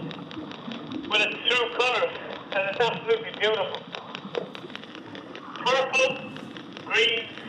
with 1.08 1.22
its 1.22 1.36
true 1.48 1.68
colours, 1.78 2.12
and 2.52 2.68
it's 2.68 2.84
absolutely 2.84 3.32
beautiful. 3.40 3.80
Purple, 5.64 6.30
green, 6.84 7.39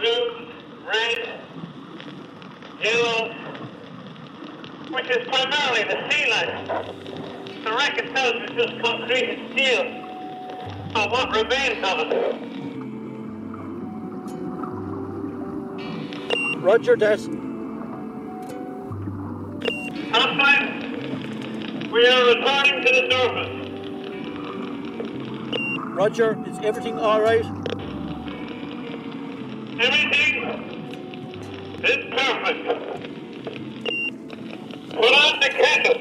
blue, 0.00 0.48
red, 0.88 1.40
yellow, 2.82 3.34
which 4.90 5.10
is 5.10 5.28
primarily 5.28 5.84
the 5.84 6.10
sea 6.10 6.30
life. 6.30 6.86
The 7.64 7.70
wreck 7.70 7.98
itself 7.98 8.34
is 8.44 8.50
just 8.56 8.82
concrete 8.82 9.28
and 9.28 9.52
steel. 9.52 9.84
But 10.94 11.10
what 11.10 11.30
remains 11.36 11.84
of 11.86 11.98
it? 12.00 12.16
Roger 16.62 16.96
that. 16.96 17.20
Top 20.12 20.30
we 21.92 22.06
are 22.06 22.24
returning 22.34 22.84
to 22.84 22.90
the 22.92 23.02
surface. 23.10 23.54
Roger, 25.94 26.38
is 26.48 26.58
everything 26.60 26.98
all 26.98 27.20
right? 27.20 27.59
Everything 29.82 30.44
is 31.82 32.04
perfect. 32.14 32.60
Put 34.90 35.14
on 35.14 35.40
the 35.40 35.48
kettle. 35.48 36.00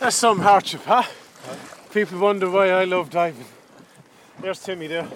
That's 0.00 0.16
some 0.16 0.40
hardship, 0.40 0.80
huh? 0.86 1.04
People 1.94 2.18
wonder 2.18 2.50
why 2.50 2.70
I 2.70 2.82
love 2.82 3.10
diving. 3.10 3.44
There's 4.40 4.58
Timmy 4.58 4.88
there. 4.88 5.06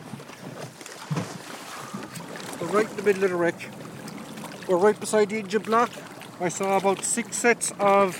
We're 2.60 2.68
right 2.68 2.88
in 2.88 2.96
the 2.96 3.02
middle 3.02 3.24
of 3.24 3.30
the 3.30 3.36
wreck. 3.36 3.70
We're 4.68 4.76
right 4.76 5.00
beside 5.00 5.30
the 5.30 5.38
engine 5.38 5.62
block. 5.62 5.90
I 6.40 6.48
saw 6.48 6.76
about 6.76 7.04
six 7.04 7.36
sets 7.36 7.72
of 7.78 8.16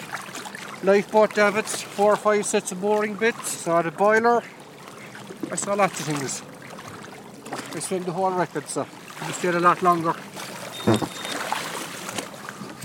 lifeboat 0.85 1.35
davits, 1.35 1.83
four 1.83 2.13
or 2.13 2.17
five 2.17 2.47
sets 2.47 2.71
of 2.73 2.81
mooring 2.81 3.15
bitts, 3.15 3.49
saw 3.51 3.83
the 3.83 3.91
boiler. 3.91 4.43
I 5.51 5.57
saw 5.57 5.75
lots 5.75 6.01
of 6.01 6.07
things. 6.07 6.43
I 7.75 7.81
swam 7.81 8.05
the 8.05 8.13
whole 8.13 8.31
record, 8.31 8.69
so 8.69 8.87
we 9.27 9.33
stayed 9.33 9.55
a 9.55 9.61
lot 9.61 9.83
longer. 9.83 10.15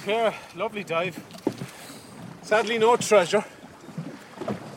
yeah, 0.07 0.33
lovely 0.55 0.83
dive. 0.83 1.19
Sadly, 2.41 2.79
no 2.79 2.95
treasure. 2.97 3.45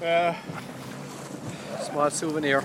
Uh, 0.05 0.35
Small 1.81 2.11
souvenir. 2.11 2.63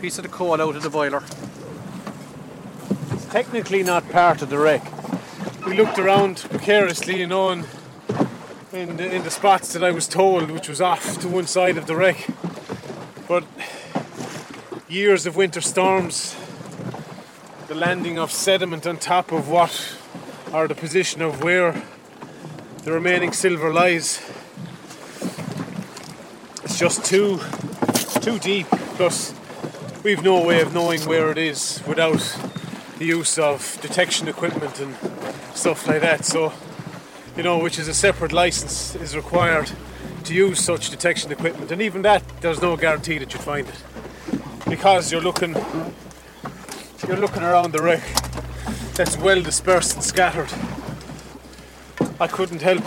Piece 0.00 0.18
of 0.18 0.24
the 0.24 0.28
coal 0.28 0.60
out 0.60 0.76
of 0.76 0.82
the 0.82 0.90
boiler. 0.90 1.22
It's 3.12 3.24
technically 3.26 3.82
not 3.82 4.08
part 4.10 4.42
of 4.42 4.50
the 4.50 4.58
wreck. 4.58 4.93
We 5.66 5.78
looked 5.78 5.98
around 5.98 6.44
precariously, 6.50 7.18
you 7.18 7.26
know, 7.26 7.48
and 7.48 7.66
in 8.70 8.98
the, 8.98 9.14
in 9.14 9.22
the 9.24 9.30
spots 9.30 9.72
that 9.72 9.82
I 9.82 9.92
was 9.92 10.06
told, 10.06 10.50
which 10.50 10.68
was 10.68 10.80
off 10.80 11.18
to 11.20 11.28
one 11.28 11.46
side 11.46 11.78
of 11.78 11.86
the 11.86 11.96
wreck. 11.96 12.26
But 13.26 13.44
years 14.88 15.24
of 15.24 15.36
winter 15.36 15.62
storms, 15.62 16.36
the 17.68 17.74
landing 17.74 18.18
of 18.18 18.30
sediment 18.30 18.86
on 18.86 18.98
top 18.98 19.32
of 19.32 19.48
what, 19.48 19.96
or 20.52 20.68
the 20.68 20.74
position 20.74 21.22
of 21.22 21.42
where 21.42 21.82
the 22.82 22.92
remaining 22.92 23.32
silver 23.32 23.72
lies, 23.72 24.20
it's 26.62 26.78
just 26.78 27.06
too 27.06 27.40
too 28.20 28.38
deep. 28.38 28.66
Plus, 28.96 29.34
we've 30.02 30.22
no 30.22 30.44
way 30.44 30.60
of 30.60 30.74
knowing 30.74 31.00
where 31.02 31.30
it 31.30 31.38
is 31.38 31.82
without 31.86 32.20
the 32.98 33.04
use 33.04 33.38
of 33.38 33.78
detection 33.80 34.28
equipment 34.28 34.80
and 34.80 34.94
stuff 35.54 35.86
like 35.86 36.00
that. 36.00 36.24
So, 36.24 36.52
you 37.36 37.42
know, 37.42 37.58
which 37.58 37.78
is 37.78 37.88
a 37.88 37.94
separate 37.94 38.32
license 38.32 38.94
is 38.96 39.16
required 39.16 39.70
to 40.24 40.34
use 40.34 40.60
such 40.60 40.90
detection 40.90 41.30
equipment, 41.32 41.70
and 41.70 41.82
even 41.82 42.02
that, 42.02 42.22
there's 42.40 42.62
no 42.62 42.76
guarantee 42.76 43.18
that 43.18 43.32
you'd 43.32 43.42
find 43.42 43.68
it 43.68 43.82
because 44.68 45.12
you're 45.12 45.20
looking 45.20 45.54
you're 47.06 47.18
looking 47.18 47.42
around 47.42 47.72
the 47.72 47.82
wreck 47.82 48.02
that's 48.94 49.18
well 49.18 49.42
dispersed 49.42 49.94
and 49.94 50.02
scattered. 50.02 50.48
I 52.18 52.26
couldn't 52.26 52.62
help 52.62 52.82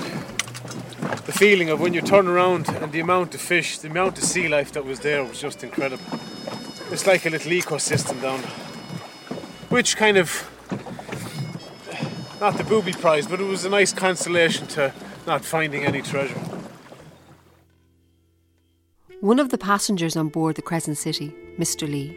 the 1.25 1.33
feeling 1.33 1.69
of 1.69 1.79
when 1.79 1.93
you 1.93 2.01
turn 2.01 2.27
around 2.27 2.69
and 2.69 2.91
the 2.91 2.99
amount 2.99 3.35
of 3.35 3.41
fish, 3.41 3.77
the 3.77 3.89
amount 3.89 4.17
of 4.17 4.23
sea 4.23 4.47
life 4.47 4.71
that 4.71 4.85
was 4.85 5.01
there 5.01 5.23
was 5.23 5.39
just 5.39 5.63
incredible. 5.63 6.03
It's 6.89 7.05
like 7.05 7.25
a 7.25 7.29
little 7.29 7.51
ecosystem 7.51 8.19
down 8.21 8.41
there. 8.41 8.66
Which 9.69 9.97
kind 9.97 10.17
of, 10.17 10.49
not 12.39 12.57
the 12.57 12.63
booby 12.63 12.93
prize, 12.93 13.27
but 13.27 13.41
it 13.41 13.43
was 13.43 13.65
a 13.65 13.69
nice 13.69 13.91
consolation 13.91 14.65
to 14.67 14.93
not 15.25 15.43
finding 15.43 15.83
any 15.83 16.01
treasure. 16.01 16.39
One 19.19 19.39
of 19.39 19.49
the 19.49 19.57
passengers 19.57 20.15
on 20.15 20.29
board 20.29 20.55
the 20.55 20.61
Crescent 20.61 20.97
City, 20.97 21.33
Mr. 21.57 21.89
Lee, 21.89 22.15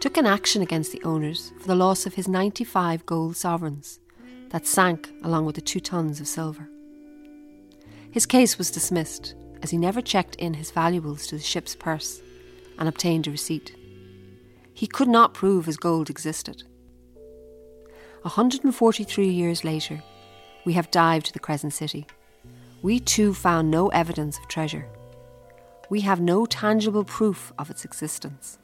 took 0.00 0.16
an 0.16 0.26
action 0.26 0.62
against 0.62 0.90
the 0.90 1.02
owners 1.04 1.52
for 1.60 1.66
the 1.66 1.74
loss 1.74 2.06
of 2.06 2.14
his 2.14 2.26
95 2.26 3.06
gold 3.06 3.36
sovereigns 3.36 4.00
that 4.48 4.66
sank 4.66 5.10
along 5.22 5.46
with 5.46 5.54
the 5.54 5.60
two 5.60 5.80
tons 5.80 6.20
of 6.20 6.26
silver. 6.26 6.68
His 8.10 8.26
case 8.26 8.58
was 8.58 8.70
dismissed 8.70 9.34
as 9.62 9.70
he 9.70 9.76
never 9.76 10.00
checked 10.00 10.34
in 10.36 10.54
his 10.54 10.70
valuables 10.70 11.26
to 11.28 11.36
the 11.36 11.42
ship's 11.42 11.74
purse 11.74 12.20
and 12.78 12.88
obtained 12.88 13.26
a 13.26 13.30
receipt. 13.30 13.76
He 14.74 14.88
could 14.88 15.08
not 15.08 15.34
prove 15.34 15.66
his 15.66 15.76
gold 15.76 16.10
existed. 16.10 16.64
143 18.22 19.28
years 19.28 19.64
later, 19.64 20.02
we 20.64 20.72
have 20.72 20.90
dived 20.90 21.26
to 21.26 21.32
the 21.32 21.38
Crescent 21.38 21.72
City. 21.72 22.06
We 22.82 22.98
too 22.98 23.32
found 23.34 23.70
no 23.70 23.88
evidence 23.88 24.36
of 24.36 24.48
treasure. 24.48 24.86
We 25.88 26.00
have 26.00 26.20
no 26.20 26.44
tangible 26.44 27.04
proof 27.04 27.52
of 27.56 27.70
its 27.70 27.84
existence. 27.84 28.58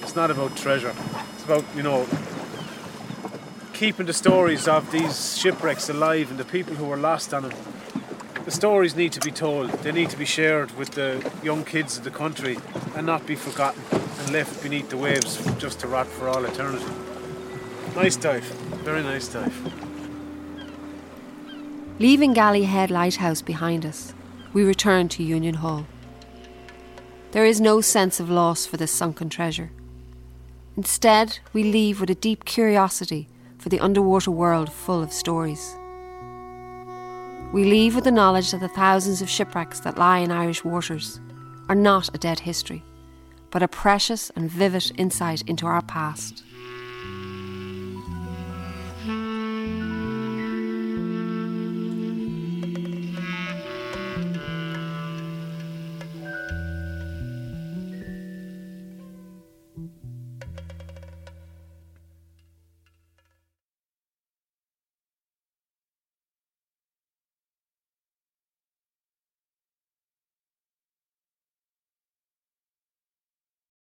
It's 0.00 0.16
not 0.16 0.30
about 0.30 0.56
treasure. 0.56 0.94
It's 1.34 1.44
about, 1.44 1.64
you 1.76 1.82
know, 1.82 2.06
keeping 3.72 4.06
the 4.06 4.12
stories 4.12 4.66
of 4.66 4.90
these 4.90 5.38
shipwrecks 5.38 5.88
alive 5.88 6.30
and 6.30 6.40
the 6.40 6.44
people 6.44 6.74
who 6.74 6.86
were 6.86 6.96
lost 6.96 7.32
on 7.32 7.42
them. 7.42 7.52
The 8.46 8.52
stories 8.52 8.94
need 8.94 9.10
to 9.10 9.20
be 9.20 9.32
told, 9.32 9.70
they 9.82 9.90
need 9.90 10.08
to 10.10 10.16
be 10.16 10.24
shared 10.24 10.70
with 10.78 10.92
the 10.92 11.32
young 11.42 11.64
kids 11.64 11.98
of 11.98 12.04
the 12.04 12.12
country 12.12 12.56
and 12.94 13.04
not 13.04 13.26
be 13.26 13.34
forgotten 13.34 13.82
and 13.90 14.32
left 14.32 14.62
beneath 14.62 14.88
the 14.88 14.96
waves 14.96 15.44
just 15.58 15.80
to 15.80 15.88
rot 15.88 16.06
for 16.06 16.28
all 16.28 16.44
eternity. 16.44 16.86
Nice 17.96 18.14
dive, 18.14 18.44
very 18.84 19.02
nice 19.02 19.26
dive. 19.26 19.52
Leaving 21.98 22.34
Galley 22.34 22.62
Head 22.62 22.88
Lighthouse 22.88 23.42
behind 23.42 23.84
us, 23.84 24.14
we 24.52 24.62
return 24.62 25.08
to 25.08 25.24
Union 25.24 25.56
Hall. 25.56 25.84
There 27.32 27.44
is 27.44 27.60
no 27.60 27.80
sense 27.80 28.20
of 28.20 28.30
loss 28.30 28.64
for 28.64 28.76
this 28.76 28.92
sunken 28.92 29.28
treasure. 29.28 29.72
Instead, 30.76 31.40
we 31.52 31.64
leave 31.64 32.00
with 32.00 32.10
a 32.10 32.14
deep 32.14 32.44
curiosity 32.44 33.26
for 33.58 33.70
the 33.70 33.80
underwater 33.80 34.30
world 34.30 34.72
full 34.72 35.02
of 35.02 35.12
stories. 35.12 35.74
We 37.52 37.64
leave 37.64 37.94
with 37.94 38.04
the 38.04 38.10
knowledge 38.10 38.50
that 38.50 38.60
the 38.60 38.68
thousands 38.68 39.22
of 39.22 39.30
shipwrecks 39.30 39.80
that 39.80 39.98
lie 39.98 40.18
in 40.18 40.30
Irish 40.30 40.64
waters 40.64 41.20
are 41.68 41.74
not 41.74 42.14
a 42.14 42.18
dead 42.18 42.40
history, 42.40 42.84
but 43.50 43.62
a 43.62 43.68
precious 43.68 44.30
and 44.30 44.50
vivid 44.50 44.92
insight 44.98 45.42
into 45.42 45.66
our 45.66 45.82
past 45.82 46.42